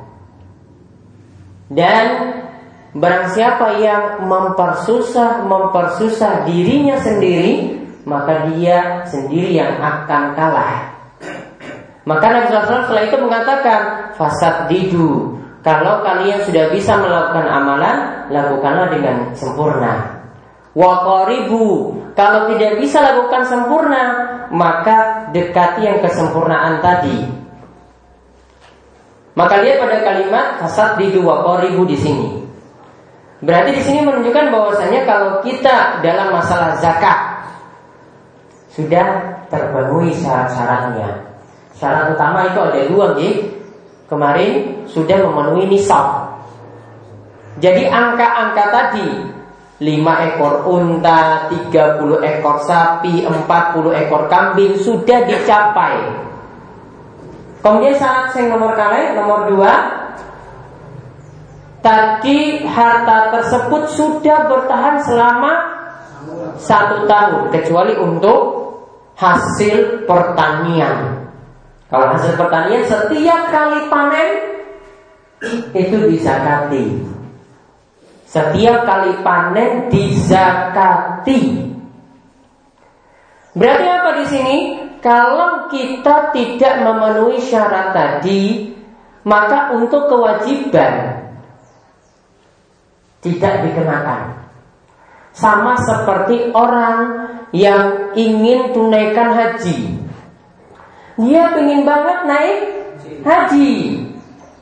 Dan 1.66 2.06
barang 2.94 3.26
siapa 3.34 3.82
yang 3.82 4.28
mempersusah 4.30 5.42
mempersusah 5.42 6.46
dirinya 6.46 7.02
sendiri, 7.02 7.82
maka 8.06 8.46
dia 8.54 9.02
sendiri 9.10 9.58
yang 9.58 9.82
akan 9.82 10.38
kalah. 10.38 10.94
Maka 12.02 12.24
Nabi 12.30 12.46
SAW 12.50 12.86
setelah 12.86 13.04
itu 13.06 13.16
mengatakan 13.18 13.80
fasad 14.14 14.70
didu. 14.70 15.38
Kalau 15.62 16.02
kalian 16.02 16.42
sudah 16.42 16.74
bisa 16.74 16.98
melakukan 16.98 17.46
amalan, 17.46 18.26
lakukanlah 18.34 18.90
dengan 18.90 19.30
sempurna. 19.38 20.22
Wakoribu 20.72 21.92
Kalau 22.16 22.48
tidak 22.48 22.80
bisa 22.80 23.04
lakukan 23.04 23.44
sempurna 23.44 24.04
Maka 24.48 25.28
dekati 25.28 25.84
yang 25.84 26.00
kesempurnaan 26.00 26.80
tadi 26.80 27.41
Maka 29.32 29.64
lihat 29.64 29.80
pada 29.80 30.04
kalimat 30.04 30.60
Fasad 30.60 31.00
di 31.00 31.08
dua 31.08 31.40
koribu 31.40 31.88
di 31.88 31.96
sini 31.96 32.42
Berarti 33.42 33.70
di 33.74 33.82
sini 33.82 34.06
menunjukkan 34.06 34.54
bahwasanya 34.54 35.02
kalau 35.02 35.42
kita 35.42 35.98
dalam 35.98 36.30
masalah 36.30 36.78
zakat 36.78 37.42
sudah 38.70 39.34
terpenuhi 39.50 40.14
syarat-syaratnya. 40.14 41.26
Syarat 41.74 42.14
utama 42.14 42.46
itu 42.46 42.58
ada 42.62 42.80
dua, 42.86 43.06
nih. 43.18 43.50
Kemarin 44.06 44.84
sudah 44.86 45.26
memenuhi 45.26 45.74
nisab. 45.74 46.38
Jadi 47.58 47.88
angka-angka 47.90 48.64
tadi 48.70 49.08
5 49.82 50.28
ekor 50.30 50.62
unta, 50.70 51.50
30 51.50 52.22
ekor 52.22 52.56
sapi, 52.62 53.26
40 53.26 54.00
ekor 54.06 54.30
kambing 54.30 54.78
sudah 54.78 55.26
dicapai. 55.26 55.98
Kemudian 57.62 57.94
syarat 57.94 58.34
yang 58.34 58.58
nomor 58.58 58.74
kali, 58.74 59.14
nomor 59.14 59.46
dua, 59.46 59.72
tadi 61.78 62.66
harta 62.66 63.30
tersebut 63.30 63.86
sudah 63.94 64.50
bertahan 64.50 64.98
selama 65.06 65.52
satu 66.58 67.06
tahun, 67.06 67.54
kecuali 67.54 67.94
untuk 68.02 68.66
hasil 69.14 70.06
pertanian. 70.10 71.22
Kalau 71.86 72.06
hasil 72.10 72.34
pertanian 72.34 72.82
setiap 72.82 73.40
kali 73.54 73.86
panen 73.86 74.30
itu 75.70 75.96
disakati. 76.10 76.86
Setiap 78.26 78.88
kali 78.88 79.12
panen 79.20 79.92
dizakati. 79.92 81.68
Berarti 83.52 83.86
apa 83.86 84.10
di 84.18 84.24
sini? 84.24 84.56
Kalau 85.02 85.66
kita 85.66 86.30
tidak 86.30 86.74
memenuhi 86.86 87.42
syarat 87.42 87.90
tadi, 87.90 88.70
maka 89.26 89.74
untuk 89.74 90.06
kewajiban 90.06 91.26
tidak 93.18 93.66
dikenakan. 93.66 94.46
Sama 95.34 95.74
seperti 95.82 96.54
orang 96.54 97.26
yang 97.50 98.14
ingin 98.14 98.70
tunaikan 98.70 99.34
haji. 99.34 99.96
Dia 101.18 101.50
ingin 101.58 101.82
banget 101.82 102.18
naik 102.30 102.58
haji. 103.26 103.72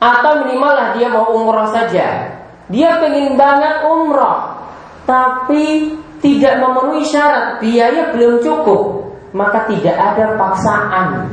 Atau 0.01 0.45
minimal 0.45 0.73
lah 0.73 0.89
dia 0.97 1.13
mau 1.13 1.29
umroh 1.37 1.69
saja. 1.69 2.33
Dia 2.71 2.97
pengen 2.97 3.37
banget 3.37 3.85
umroh, 3.85 4.57
tapi 5.03 5.93
tidak 6.23 6.57
memenuhi 6.63 7.03
syarat, 7.03 7.59
biaya 7.59 8.15
belum 8.15 8.39
cukup, 8.39 9.10
maka 9.31 9.67
tidak 9.67 9.95
ada 9.95 10.35
paksaan. 10.35 11.27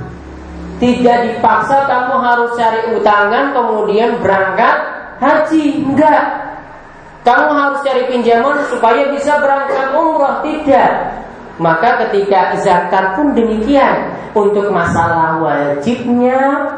Tidak 0.78 1.18
dipaksa 1.26 1.90
kamu 1.90 2.14
harus 2.22 2.50
cari 2.54 2.94
utangan 2.94 3.50
kemudian 3.50 4.22
berangkat 4.22 4.76
haji, 5.18 5.82
enggak. 5.82 6.22
Kamu 7.26 7.50
harus 7.50 7.82
cari 7.82 8.06
pinjaman 8.06 8.62
supaya 8.70 9.10
bisa 9.10 9.42
berangkat 9.42 9.90
umroh, 9.98 10.38
tidak. 10.46 11.18
Maka 11.58 12.06
ketika 12.06 12.54
zakat 12.62 13.18
pun 13.18 13.34
demikian 13.34 14.14
Untuk 14.30 14.70
masalah 14.70 15.42
wajibnya 15.42 16.70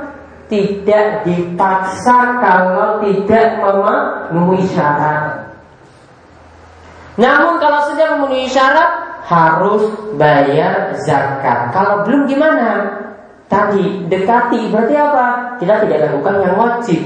tidak 0.48 1.28
dipaksa 1.28 2.40
kalau 2.40 3.04
tidak 3.04 3.60
memenuhi 3.60 4.64
syarat. 4.72 5.52
Namun 7.20 7.60
kalau 7.60 7.84
sudah 7.92 8.16
memenuhi 8.16 8.48
syarat 8.48 9.09
harus 9.24 9.82
bayar 10.16 10.96
zakat. 11.04 11.72
Kalau 11.72 12.02
belum 12.06 12.28
gimana? 12.28 13.00
Tadi 13.50 14.06
dekati 14.06 14.70
berarti 14.70 14.94
apa? 14.94 15.26
Kita 15.58 15.82
tidak 15.82 15.98
lakukan 16.06 16.34
yang 16.38 16.54
wajib. 16.54 17.02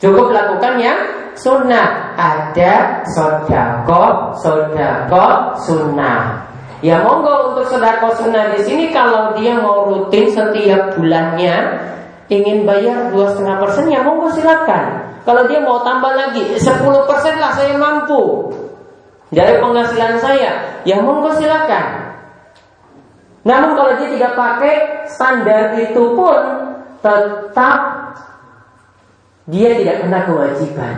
Cukup 0.00 0.32
lakukan 0.32 0.80
yang 0.80 0.98
sunnah. 1.36 2.16
Ada 2.16 3.04
sodako, 3.12 4.32
sodako, 4.40 5.56
sunnah. 5.60 6.48
Ya 6.80 7.04
monggo 7.04 7.52
untuk 7.52 7.68
sedekah 7.68 8.16
sunnah 8.16 8.56
di 8.56 8.64
sini 8.64 8.88
kalau 8.88 9.36
dia 9.36 9.60
mau 9.60 9.84
rutin 9.84 10.32
setiap 10.32 10.96
bulannya 10.96 11.76
ingin 12.32 12.64
bayar 12.64 13.12
dua 13.12 13.36
setengah 13.36 13.60
persen 13.60 13.92
ya 13.92 14.00
monggo 14.00 14.32
silakan. 14.32 15.12
Kalau 15.28 15.44
dia 15.44 15.60
mau 15.60 15.84
tambah 15.84 16.16
lagi 16.16 16.56
10 16.56 16.80
persen 17.04 17.36
lah 17.36 17.52
saya 17.52 17.76
mampu 17.76 18.48
dari 19.30 19.62
penghasilan 19.62 20.18
saya 20.18 20.82
ya 20.82 20.98
monggo 20.98 21.30
silakan. 21.38 22.18
Namun 23.46 23.72
kalau 23.72 23.96
dia 23.96 24.10
tidak 24.12 24.32
pakai 24.36 24.74
standar 25.08 25.78
itu 25.80 26.02
pun 26.12 26.40
tetap 27.00 27.78
dia 29.48 29.70
tidak 29.80 29.96
kena 30.04 30.20
kewajiban. 30.28 30.96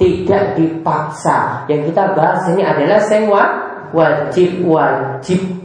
Tidak 0.00 0.58
dipaksa. 0.58 1.68
Yang 1.70 1.92
kita 1.92 2.04
bahas 2.18 2.42
ini 2.50 2.62
adalah 2.66 2.98
sewa 3.06 3.42
wajib-wajib. 3.94 5.62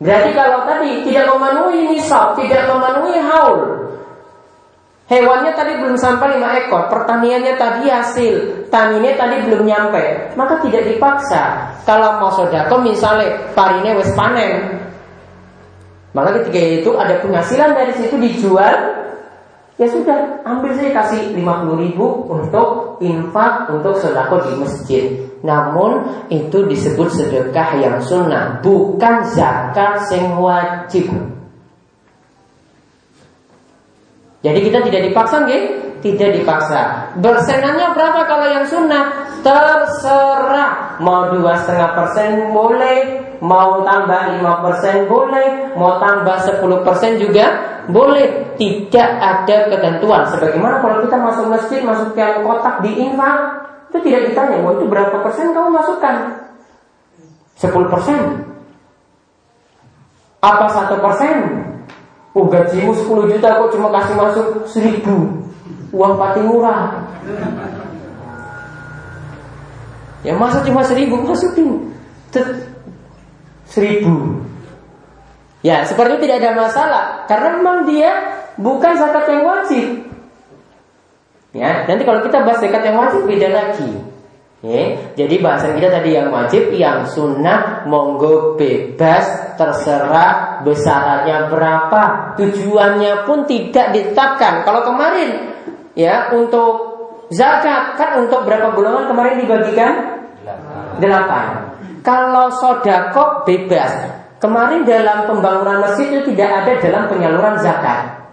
Berarti 0.00 0.30
kalau 0.32 0.68
tadi 0.68 1.04
tidak 1.08 1.28
memenuhi 1.28 1.92
nisab, 1.92 2.36
tidak 2.36 2.68
memenuhi 2.68 3.16
haul, 3.20 3.79
hewannya 5.10 5.52
tadi 5.58 5.76
belum 5.82 5.98
sampai 5.98 6.38
lima 6.38 6.54
ekor, 6.64 6.86
pertaniannya 6.86 7.58
tadi 7.58 7.90
hasil, 7.90 8.34
taninya 8.70 9.18
tadi 9.18 9.42
belum 9.50 9.66
nyampe, 9.66 10.32
maka 10.38 10.62
tidak 10.62 10.86
dipaksa. 10.86 11.74
Kalau 11.82 12.22
mau 12.22 12.30
sodako 12.30 12.78
misalnya 12.78 13.50
parine 13.52 13.98
wes 13.98 14.14
panen, 14.14 14.78
maka 16.14 16.38
ketika 16.40 16.60
itu 16.86 16.90
ada 16.94 17.18
penghasilan 17.18 17.74
dari 17.74 17.92
situ 17.98 18.14
dijual, 18.14 19.00
Ya 19.80 19.88
sudah, 19.88 20.44
ambil 20.44 20.76
saya 20.76 20.92
kasih 20.92 21.32
50 21.40 21.80
ribu 21.80 22.28
untuk 22.28 23.00
infak 23.00 23.64
untuk 23.72 23.96
sodako 23.96 24.44
di 24.44 24.52
masjid. 24.60 25.04
Namun 25.40 26.04
itu 26.28 26.68
disebut 26.68 27.08
sedekah 27.08 27.80
yang 27.80 27.96
sunnah, 28.04 28.60
bukan 28.60 29.24
zakat 29.32 30.04
yang 30.12 30.36
wajib. 30.36 31.08
Jadi 34.40 34.58
kita 34.64 34.78
tidak 34.88 35.02
dipaksa, 35.12 35.44
nggih? 35.44 35.64
Tidak 36.00 36.30
dipaksa. 36.40 37.12
Bersenannya 37.20 37.92
berapa 37.92 38.24
kalau 38.24 38.46
yang 38.48 38.64
sunnah? 38.64 39.36
Terserah. 39.44 40.96
Mau 41.04 41.28
dua 41.36 41.60
setengah 41.60 41.92
persen 41.92 42.48
boleh, 42.48 43.20
mau 43.44 43.84
tambah 43.84 44.36
lima 44.36 44.64
persen 44.64 45.04
boleh, 45.04 45.76
mau 45.76 46.00
tambah 46.00 46.40
sepuluh 46.40 46.80
persen 46.80 47.20
juga 47.20 47.52
boleh. 47.92 48.56
Tidak 48.56 49.10
ada 49.20 49.56
ketentuan. 49.68 50.24
Sebagaimana 50.32 50.80
kalau 50.80 51.04
kita 51.04 51.16
masuk 51.20 51.46
masjid, 51.52 51.80
masukkan 51.84 52.40
kotak 52.48 52.80
di 52.80 52.96
infak, 52.96 53.36
itu 53.92 53.98
tidak 54.08 54.20
ditanya, 54.32 54.56
mau 54.64 54.72
itu 54.72 54.88
berapa 54.88 55.20
persen 55.20 55.52
kamu 55.52 55.68
masukkan? 55.68 56.14
Sepuluh 57.60 57.92
persen. 57.92 58.48
Apa 60.40 60.64
satu 60.72 60.96
persen? 60.96 61.36
Oh 62.30 62.46
gajimu 62.46 62.94
10 62.94 63.32
juta 63.34 63.48
kok 63.58 63.70
cuma 63.74 63.88
kasih 63.90 64.14
masuk 64.14 64.46
seribu 64.70 65.16
Uang 65.90 66.14
pati 66.14 66.40
murah 66.46 67.02
Ya 70.22 70.38
masa 70.38 70.62
cuma 70.62 70.86
seribu 70.86 71.18
masukin 71.26 71.90
Seribu 73.66 74.46
Ya, 75.60 75.84
seperti 75.84 76.16
itu 76.16 76.24
tidak 76.24 76.40
ada 76.40 76.50
masalah 76.56 77.04
karena 77.28 77.60
memang 77.60 77.84
dia 77.84 78.12
bukan 78.56 78.96
zakat 78.96 79.28
yang 79.28 79.44
wajib. 79.44 79.86
Ya, 81.52 81.84
nanti 81.84 82.02
kalau 82.08 82.24
kita 82.24 82.48
bahas 82.48 82.64
zakat 82.64 82.80
yang 82.80 82.96
wajib 82.96 83.28
beda 83.28 83.48
lagi. 83.52 83.92
Ya, 84.64 84.96
jadi 85.20 85.36
bahasan 85.40 85.76
kita 85.76 85.92
tadi 85.92 86.16
yang 86.16 86.32
wajib, 86.32 86.72
yang 86.72 87.04
sunnah, 87.12 87.84
monggo 87.84 88.56
bebas, 88.56 89.56
terserah 89.60 90.49
besarannya 90.62 91.48
berapa, 91.52 92.02
tujuannya 92.36 93.24
pun 93.24 93.44
tidak 93.48 93.92
ditetapkan. 93.96 94.64
Kalau 94.64 94.82
kemarin 94.84 95.54
ya 95.94 96.30
untuk 96.32 96.72
zakat 97.30 97.96
kan 97.96 98.22
untuk 98.24 98.44
berapa 98.44 98.74
golongan 98.74 99.10
kemarin 99.10 99.36
dibagikan? 99.40 99.92
Delapan. 101.00 101.76
Kalau 102.00 102.52
sodako 102.52 103.44
bebas. 103.44 104.20
Kemarin 104.40 104.88
dalam 104.88 105.28
pembangunan 105.28 105.84
masjid 105.84 106.16
itu 106.16 106.32
tidak 106.32 106.64
ada 106.64 106.72
dalam 106.80 107.12
penyaluran 107.12 107.60
zakat. 107.60 108.24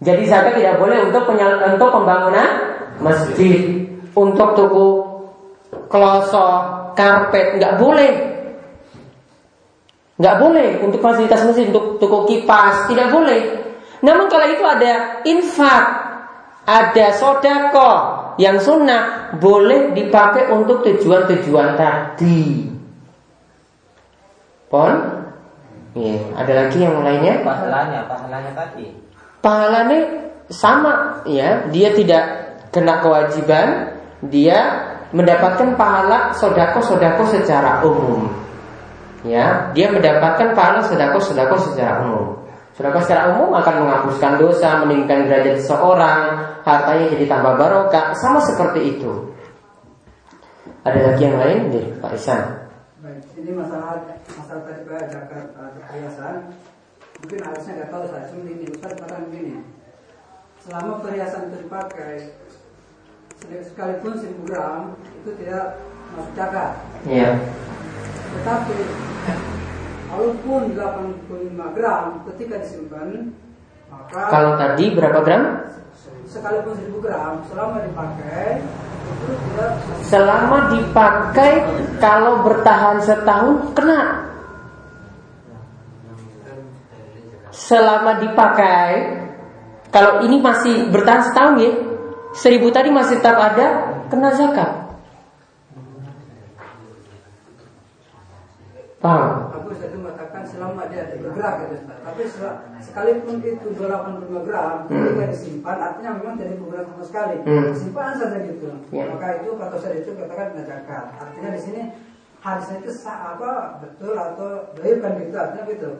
Jadi 0.00 0.24
zakat 0.24 0.56
tidak 0.56 0.80
boleh 0.80 1.04
untuk 1.12 1.28
untuk 1.36 1.88
pembangunan 1.92 2.48
masjid 2.96 3.84
untuk 4.16 4.56
tuku 4.56 4.88
kloso, 5.92 6.48
karpet, 6.96 7.60
nggak 7.60 7.76
boleh. 7.76 8.12
Nggak 10.20 10.36
boleh 10.36 10.68
untuk 10.84 11.00
fasilitas 11.00 11.40
mesin, 11.48 11.72
untuk 11.72 11.96
tuku 11.96 12.18
kipas, 12.28 12.92
tidak 12.92 13.08
boleh. 13.08 13.40
Namun 14.04 14.28
kalau 14.28 14.46
itu 14.52 14.60
ada 14.60 15.24
infak, 15.24 15.84
ada 16.68 17.06
sodako 17.16 17.92
yang 18.36 18.60
sunnah, 18.60 19.32
boleh 19.40 19.96
dipakai 19.96 20.52
untuk 20.52 20.84
tujuan-tujuan 20.84 21.72
tadi. 21.72 22.68
Pon? 24.68 24.92
Iya, 25.96 26.36
ada 26.36 26.52
lagi 26.52 26.78
yang 26.84 27.00
lainnya? 27.00 27.40
Pahalanya, 27.40 28.06
pahalanya 28.06 28.52
tadi. 28.52 28.92
Pahalanya 29.40 30.00
sama, 30.52 31.24
ya. 31.26 31.64
Dia 31.72 31.96
tidak 31.96 32.24
kena 32.70 33.02
kewajiban, 33.02 33.96
dia 34.28 34.84
mendapatkan 35.10 35.74
pahala 35.74 36.36
sodako-sodako 36.36 37.24
secara 37.26 37.82
umum. 37.82 38.49
Ya, 39.20 39.68
dia 39.76 39.92
mendapatkan 39.92 40.56
pahala 40.56 40.80
sodako-sodako 40.88 41.56
secara 41.60 42.00
umum. 42.08 42.40
Sodako 42.72 43.04
secara 43.04 43.36
umum 43.36 43.52
akan 43.52 43.84
menghapuskan 43.84 44.40
dosa, 44.40 44.80
meningkatkan 44.80 45.28
derajat 45.28 45.60
seseorang, 45.60 46.22
hartanya 46.64 47.06
jadi 47.12 47.24
tambah 47.28 47.60
barokah, 47.60 48.16
sama 48.16 48.40
seperti 48.40 48.96
itu. 48.96 49.12
Ada 50.88 51.12
lagi 51.12 51.22
yang 51.28 51.36
lain, 51.36 51.58
nih, 51.68 51.86
Pak 52.00 52.16
Isan? 52.16 52.40
Baik, 53.04 53.20
ini 53.36 53.52
masalah 53.52 54.00
masalah 54.32 54.62
tadi 54.64 54.80
Pak 54.88 55.12
zakat 55.12 55.44
perhiasan. 55.52 56.36
Mungkin 57.20 57.40
harusnya 57.44 57.72
nggak 57.76 57.90
tahu 57.92 58.04
saya, 58.08 58.24
cuma 58.32 58.48
ini 58.48 58.64
Ustaz 58.72 58.92
katakan 58.96 59.28
begini. 59.28 59.60
Selama 60.64 60.92
perhiasan 61.04 61.52
itu 61.52 61.56
dipakai 61.68 62.12
sekalipun 63.44 64.12
1000 64.16 64.48
gram 64.48 64.96
itu 65.20 65.30
tidak 65.40 65.80
masuk 66.16 66.32
zakat. 66.32 66.72
Iya. 67.04 67.36
Tetapi 68.30 68.78
walaupun 70.10 70.62
85 70.74 71.76
gram 71.76 72.04
ketika 72.30 72.54
disimpan 72.62 73.34
maka 73.90 74.20
Kalau 74.30 74.52
tadi 74.54 74.84
berapa 74.94 75.18
gram? 75.26 75.44
sekalipun 76.30 76.78
1000 76.78 76.94
gram 77.02 77.42
selama 77.50 77.82
dipakai 77.82 78.62
itu 79.10 79.34
tidak 79.34 79.70
Selama 80.06 80.58
dipakai 80.70 81.52
kalau 81.98 82.46
bertahan 82.46 83.02
setahun 83.02 83.74
kena. 83.74 84.30
Selama 87.50 88.22
dipakai 88.22 89.20
kalau 89.90 90.22
ini 90.22 90.38
masih 90.38 90.86
bertahan 90.94 91.26
setahun 91.26 91.54
ya, 91.58 91.72
seribu 92.34 92.70
tadi 92.70 92.94
masih 92.94 93.18
tetap 93.18 93.34
ada, 93.38 93.66
kena 94.06 94.30
zakat. 94.38 94.70
Paham? 99.02 99.50
Aku 99.58 99.74
tadi 99.74 99.96
mengatakan 99.98 100.42
selama 100.60 100.92
dia 100.92 101.08
bergerak 101.16 101.54
gitu. 101.64 101.74
Tapi 101.88 102.22
sekalipun 102.84 103.40
itu 103.40 103.66
285 103.80 104.44
gram 104.44 104.84
ketika 104.84 105.24
disimpan 105.32 105.76
artinya 105.80 106.10
memang 106.20 106.36
tidak 106.36 106.60
bergerak 106.60 106.84
sama 106.92 107.04
sekali. 107.08 107.36
Hmm. 107.48 107.72
Simpan 107.72 108.12
saja 108.20 108.38
gitu. 108.44 108.68
Maka 108.92 109.26
itu 109.40 109.50
kata 109.56 109.76
saya 109.80 109.96
itu 110.04 110.10
katakan 110.12 110.52
tidak 110.52 110.66
zakat. 110.68 111.04
Artinya 111.16 111.50
di 111.56 111.60
sini 111.64 111.82
harusnya 112.44 112.76
itu 112.84 112.90
apa 113.08 113.50
betul 113.80 114.14
atau 114.16 114.48
baik 114.76 114.96
kan 115.00 115.12
gitu 115.16 115.36
artinya 115.40 115.64
gitu. 115.72 115.90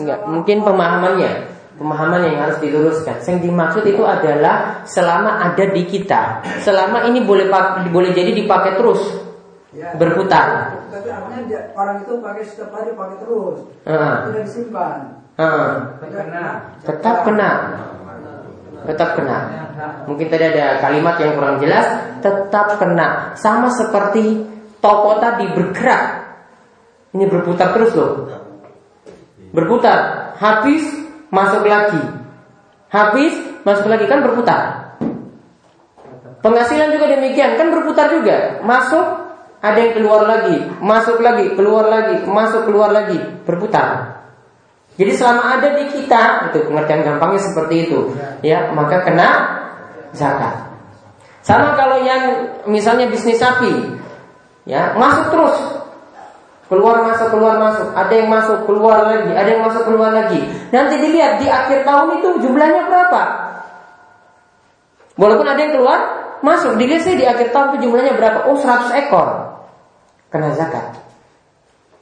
Enggak, 0.00 0.20
mungkin 0.28 0.56
pemahamannya 0.60 1.32
Pemahaman 1.80 2.20
yang 2.28 2.44
harus 2.44 2.60
diluruskan 2.60 3.24
Yang 3.24 3.48
dimaksud 3.48 3.84
itu 3.88 4.04
adalah 4.04 4.84
Selama 4.84 5.40
ada 5.40 5.64
di 5.64 5.88
kita 5.88 6.44
Selama 6.60 7.08
ini 7.08 7.24
boleh 7.24 7.48
boleh 7.88 8.12
jadi 8.12 8.36
dipakai 8.36 8.76
terus 8.76 9.29
Ya. 9.70 9.94
Berputar. 9.94 10.74
Tapi 10.90 11.06
artinya 11.06 11.40
dia, 11.46 11.70
orang 11.78 12.02
itu 12.02 12.18
pakai 12.18 12.42
setiap 12.42 12.74
hari 12.74 12.90
pakai 12.90 13.16
terus. 13.22 13.58
Ah. 13.86 14.26
Tidak 14.26 14.42
disimpan. 14.42 14.98
Ah, 15.38 15.94
Tidak 16.02 16.26
Tetap 16.82 17.16
kena. 17.22 17.50
Tetap 18.82 19.10
kena. 19.14 19.38
Mungkin 20.10 20.26
tadi 20.26 20.44
ada 20.50 20.82
kalimat 20.82 21.16
yang 21.22 21.38
kurang 21.38 21.62
jelas. 21.62 21.86
Tetap 22.18 22.82
kena. 22.82 23.38
Sama 23.38 23.70
seperti 23.70 24.42
toko 24.82 25.22
tadi 25.22 25.46
bergerak. 25.54 26.04
Ini 27.14 27.24
berputar 27.30 27.70
terus 27.70 27.94
loh. 27.94 28.26
Berputar. 29.54 30.34
Habis 30.36 30.82
masuk 31.30 31.62
lagi. 31.62 32.02
Habis 32.90 33.62
masuk 33.62 33.86
lagi. 33.86 34.10
Kan 34.10 34.26
berputar. 34.26 34.92
Penghasilan 36.42 36.90
juga 36.90 37.06
demikian. 37.06 37.54
Kan 37.54 37.70
berputar 37.70 38.10
juga. 38.10 38.60
Masuk 38.66 39.29
ada 39.60 39.76
yang 39.76 39.92
keluar 39.92 40.24
lagi 40.24 40.56
Masuk 40.80 41.20
lagi 41.20 41.52
keluar 41.52 41.84
lagi 41.92 42.24
Masuk 42.24 42.64
keluar 42.64 42.96
lagi 42.96 43.20
berputar 43.44 44.20
jadi 45.00 45.16
selama 45.16 45.56
ada 45.56 45.80
di 45.80 45.88
kita, 45.96 46.52
itu 46.52 46.60
pengertian 46.68 47.00
gampangnya 47.00 47.40
seperti 47.40 47.88
itu, 47.88 48.12
ya 48.44 48.68
maka 48.76 49.00
kena 49.00 49.28
zakat. 50.12 50.68
Sama 51.40 51.72
kalau 51.72 52.04
yang 52.04 52.52
misalnya 52.68 53.08
bisnis 53.08 53.40
sapi, 53.40 53.96
ya 54.68 54.92
masuk 55.00 55.32
terus, 55.32 55.56
keluar 56.68 57.00
masuk 57.00 57.32
keluar 57.32 57.56
masuk, 57.56 57.88
ada 57.96 58.12
yang 58.12 58.28
masuk 58.28 58.68
keluar 58.68 59.08
lagi, 59.08 59.32
ada 59.32 59.48
yang 59.48 59.64
masuk 59.64 59.88
keluar 59.88 60.12
lagi. 60.12 60.44
Nanti 60.68 61.00
dilihat 61.00 61.40
di 61.40 61.48
akhir 61.48 61.88
tahun 61.88 62.20
itu 62.20 62.28
jumlahnya 62.44 62.84
berapa. 62.84 63.22
Walaupun 65.16 65.48
ada 65.48 65.60
yang 65.64 65.80
keluar 65.80 65.98
masuk, 66.44 66.76
dilihat 66.76 67.08
sih 67.08 67.16
di 67.16 67.24
akhir 67.24 67.56
tahun 67.56 67.80
itu 67.80 67.88
jumlahnya 67.88 68.20
berapa? 68.20 68.52
Oh 68.52 68.60
100 68.60 68.92
ekor, 69.08 69.49
kena 70.30 70.54
zakat. 70.54 70.96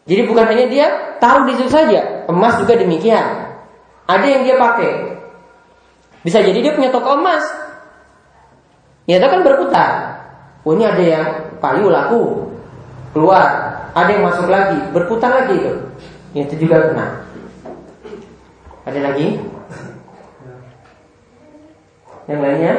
Jadi 0.09 0.25
bukan 0.25 0.45
hanya 0.49 0.67
dia 0.69 0.87
taruh 1.21 1.45
di 1.45 1.57
situ 1.57 1.69
saja, 1.69 2.25
emas 2.29 2.57
juga 2.61 2.81
demikian. 2.81 3.59
Ada 4.09 4.25
yang 4.25 4.43
dia 4.49 4.57
pakai. 4.57 4.93
Bisa 6.25 6.41
jadi 6.41 6.57
dia 6.65 6.73
punya 6.73 6.89
toko 6.89 7.21
emas. 7.21 7.45
Ya 9.05 9.21
itu 9.21 9.29
kan 9.29 9.45
berputar. 9.45 9.91
Oh 10.65 10.73
ini 10.77 10.85
ada 10.85 11.01
yang 11.01 11.27
payu 11.61 11.89
laku 11.89 12.53
keluar, 13.13 13.49
ada 13.97 14.11
yang 14.13 14.25
masuk 14.29 14.49
lagi, 14.49 14.81
berputar 14.93 15.33
lagi 15.33 15.57
itu. 15.57 15.73
Ya, 16.37 16.45
itu 16.45 16.55
juga 16.61 16.93
kena. 16.93 17.25
Ada 18.85 19.01
lagi? 19.01 19.41
Yang 22.29 22.41
lainnya? 22.45 22.75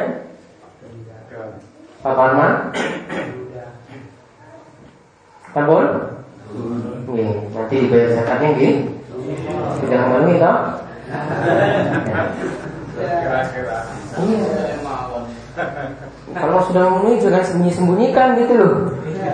Pak 2.00 2.14
Parman? 2.14 2.54
Tabun? 5.50 5.86
Nggih, 7.10 7.30
nanti 7.54 7.74
dibayar 7.86 8.08
zakatnya 8.22 8.48
nggih. 8.54 8.74
Sudah 9.82 9.98
memenuhi 10.06 10.34
toh? 10.38 10.56
Iya. 14.20 14.40
Kalau 16.30 16.58
sudah 16.70 16.82
memenuhi 16.86 17.18
jangan 17.18 17.42
sembunyi-sembunyikan 17.42 18.28
gitu 18.38 18.52
loh. 18.54 18.74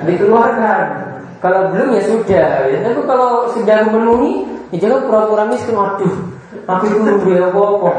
Dikeluarkan. 0.08 0.84
Kalau 1.44 1.68
belum 1.68 1.88
ya 1.92 2.02
sudah. 2.08 2.48
Ya, 2.72 2.78
tapi 2.80 3.00
kalau 3.04 3.52
sudah 3.52 3.76
memenuhi, 3.92 4.48
ya 4.72 4.88
jangan 4.88 5.04
pura-pura 5.04 5.44
miskin. 5.52 5.76
Waduh, 5.76 6.14
aku 6.64 6.82
itu 6.88 6.98
membeli 7.04 7.44
apa-apa. 7.44 7.92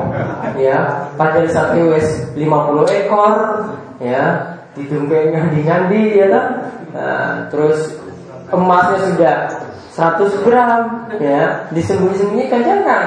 Ya, 0.58 1.06
padahal 1.14 1.46
satu 1.54 1.94
wes 1.94 2.34
50 2.34 2.98
ekor, 3.06 3.34
ya, 4.02 4.58
didumpeng 4.74 5.38
ngandi-ngandi 5.38 6.02
ya 6.18 6.26
toh. 6.34 6.46
Nah, 6.98 7.46
terus 7.54 7.94
emasnya 8.54 9.00
sudah 9.12 9.36
100 9.94 10.44
gram 10.46 11.10
ya. 11.18 11.66
Disembunyi-sembunyikan 11.74 12.62
jangan 12.62 13.04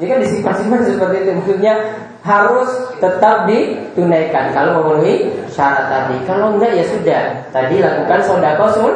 jika 0.00 0.18
disimpan-simpan 0.18 0.80
seperti 0.82 1.16
itu. 1.22 1.30
Maksudnya 1.38 1.74
harus 2.22 2.70
tetap 2.98 3.46
ditunaikan. 3.46 4.50
Kalau 4.54 4.82
memenuhi 4.82 5.30
syarat 5.50 5.86
tadi. 5.90 6.16
Kalau 6.26 6.58
enggak 6.58 6.74
ya 6.74 6.84
sudah. 6.86 7.22
Tadi 7.54 7.78
lakukan 7.78 8.20
sodako 8.26 8.66
sun 8.74 8.94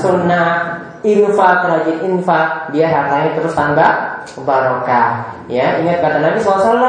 sunnah. 0.00 0.82
Infak 1.06 1.70
rajin 1.70 2.02
infak 2.02 2.74
biar 2.74 2.90
hartanya 2.90 3.38
terus 3.38 3.54
tambah 3.54 3.90
barokah. 4.42 5.22
Ya, 5.46 5.78
ingat 5.78 6.02
kata 6.02 6.18
Nabi 6.18 6.42
SAW, 6.42 6.82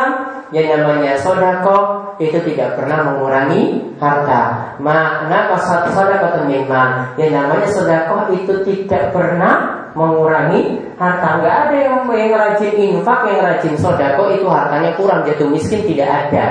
yang 0.50 0.74
namanya 0.74 1.14
sodako 1.22 2.07
itu 2.18 2.38
tidak 2.54 2.78
pernah 2.78 3.14
mengurangi 3.14 3.94
harta. 4.02 4.74
Makna 4.82 5.54
kasat 5.54 5.94
sodako 5.94 6.28
teman 6.42 6.66
yang 7.18 7.32
namanya 7.34 7.68
sodako 7.70 8.34
itu 8.34 8.54
tidak 8.66 9.14
pernah 9.14 9.86
mengurangi 9.94 10.82
harta. 10.98 11.42
Enggak 11.42 11.56
ada 11.68 11.76
yang 11.78 11.96
yang 12.10 12.32
rajin 12.34 12.74
infak, 12.74 13.20
yang 13.30 13.42
rajin 13.46 13.76
sodako 13.78 14.34
itu 14.34 14.46
hartanya 14.50 14.94
kurang 14.98 15.26
jatuh 15.26 15.50
miskin 15.50 15.86
tidak 15.86 16.10
ada. 16.10 16.46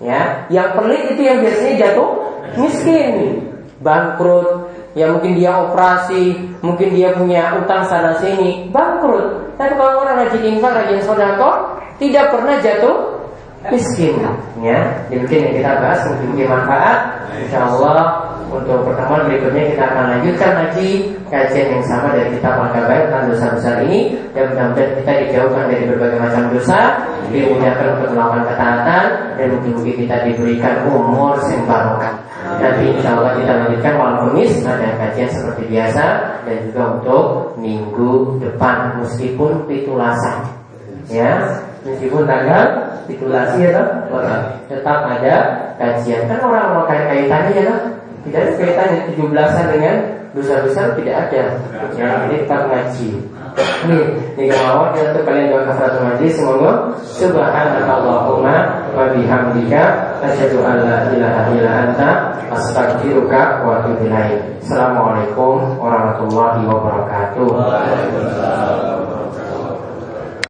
Ya, 0.00 0.48
yang 0.48 0.72
pelit 0.80 1.12
itu 1.12 1.20
yang 1.28 1.44
biasanya 1.44 1.74
jatuh 1.76 2.08
miskin, 2.56 3.44
bangkrut, 3.84 4.72
ya 4.96 5.12
mungkin 5.12 5.36
dia 5.36 5.52
operasi, 5.60 6.40
mungkin 6.64 6.88
dia 6.96 7.12
punya 7.12 7.60
utang 7.60 7.84
sana 7.84 8.16
sini, 8.16 8.72
bangkrut. 8.72 9.56
Tapi 9.60 9.76
kalau 9.76 10.00
orang 10.00 10.24
rajin 10.24 10.56
infak, 10.56 10.72
rajin 10.72 11.04
sodako, 11.04 11.76
tidak 12.00 12.32
pernah 12.32 12.56
jatuh 12.64 13.19
miskin 13.68 14.16
ya 14.64 14.78
demikian 15.12 15.52
yang 15.52 15.54
kita 15.60 15.70
bahas 15.84 16.00
mungkin 16.24 16.48
manfaat 16.48 17.20
Insya 17.40 17.62
Allah 17.64 18.30
untuk 18.50 18.82
pertemuan 18.82 19.30
berikutnya 19.30 19.72
kita 19.72 19.84
akan 19.94 20.04
lanjutkan 20.18 20.52
lagi 20.58 21.14
kajian 21.30 21.78
yang 21.78 21.84
sama 21.86 22.10
dari 22.10 22.34
kitab 22.34 22.58
Al-Kabair 22.58 23.06
tentang 23.06 23.24
dosa 23.30 23.46
besar 23.54 23.74
ini. 23.86 24.18
Dan 24.34 24.50
mudah-mudahan 24.50 24.92
kita 24.98 25.12
dijauhkan 25.22 25.64
dari 25.70 25.84
berbagai 25.86 26.18
macam 26.18 26.44
dosa 26.50 26.78
dimudahkan 27.30 27.86
untuk 27.94 28.10
melakukan 28.10 28.44
ketaatan 28.50 29.04
dan 29.38 29.46
mungkin-mungkin 29.54 29.96
kita 30.02 30.16
diberikan 30.26 30.74
umur 30.90 31.38
yang 31.46 31.62
barokah 31.62 32.14
nanti 32.40 32.84
insya 32.90 33.14
Allah 33.14 33.32
kita 33.38 33.52
lanjutkan 33.52 33.94
malam 34.00 34.16
Kamis 34.26 34.52
ada 34.66 34.88
kajian 34.98 35.30
seperti 35.30 35.62
biasa 35.70 36.04
dan 36.48 36.56
juga 36.66 36.82
untuk 36.98 37.24
minggu 37.60 38.42
depan 38.42 38.98
meskipun 38.98 39.70
pitulasan 39.70 40.50
ya 41.06 41.62
meskipun 41.86 42.22
tanggal 42.28 42.64
titulasi 43.08 43.66
ya 43.66 43.70
toh? 43.76 43.88
Tetap 44.68 44.98
ada 45.06 45.34
kajian. 45.80 46.28
Kan 46.28 46.38
orang-orang 46.44 46.86
kait 46.88 47.04
kaitannya 47.08 47.52
ya 47.56 47.62
toh? 47.68 47.80
Tidak 48.28 48.40
ada 48.40 48.52
kaitannya. 48.56 48.98
Tujuh 49.12 49.26
belasan 49.32 49.66
dengan 49.72 49.96
dosa 50.36 50.62
besar 50.62 50.94
tidak 50.94 51.16
ada. 51.28 51.42
Ya 51.98 52.28
tetap 52.30 52.70
ngaji. 52.70 53.08
Nih, 53.90 54.06
ini 54.38 54.46
kemauan 54.46 54.94
ya 54.94 55.10
untuk 55.10 55.26
kalian 55.26 55.50
doa 55.50 55.66
kafaratul 55.66 56.06
majlis 56.06 56.38
semoga 56.38 56.94
subhanakallahumma 57.02 58.56
wa 58.94 59.10
bihamdika 59.10 60.14
asyhadu 60.22 60.62
an 60.62 60.86
la 60.86 61.10
ilaha 61.10 61.50
illa 61.50 61.70
anta 61.88 62.10
astaghfiruka 62.54 63.66
wa 63.66 63.82
atubu 63.82 64.06
ilaik. 64.06 64.38
Assalamualaikum 64.62 65.82
warahmatullahi 65.82 66.62
wabarakatuh. 66.62 67.50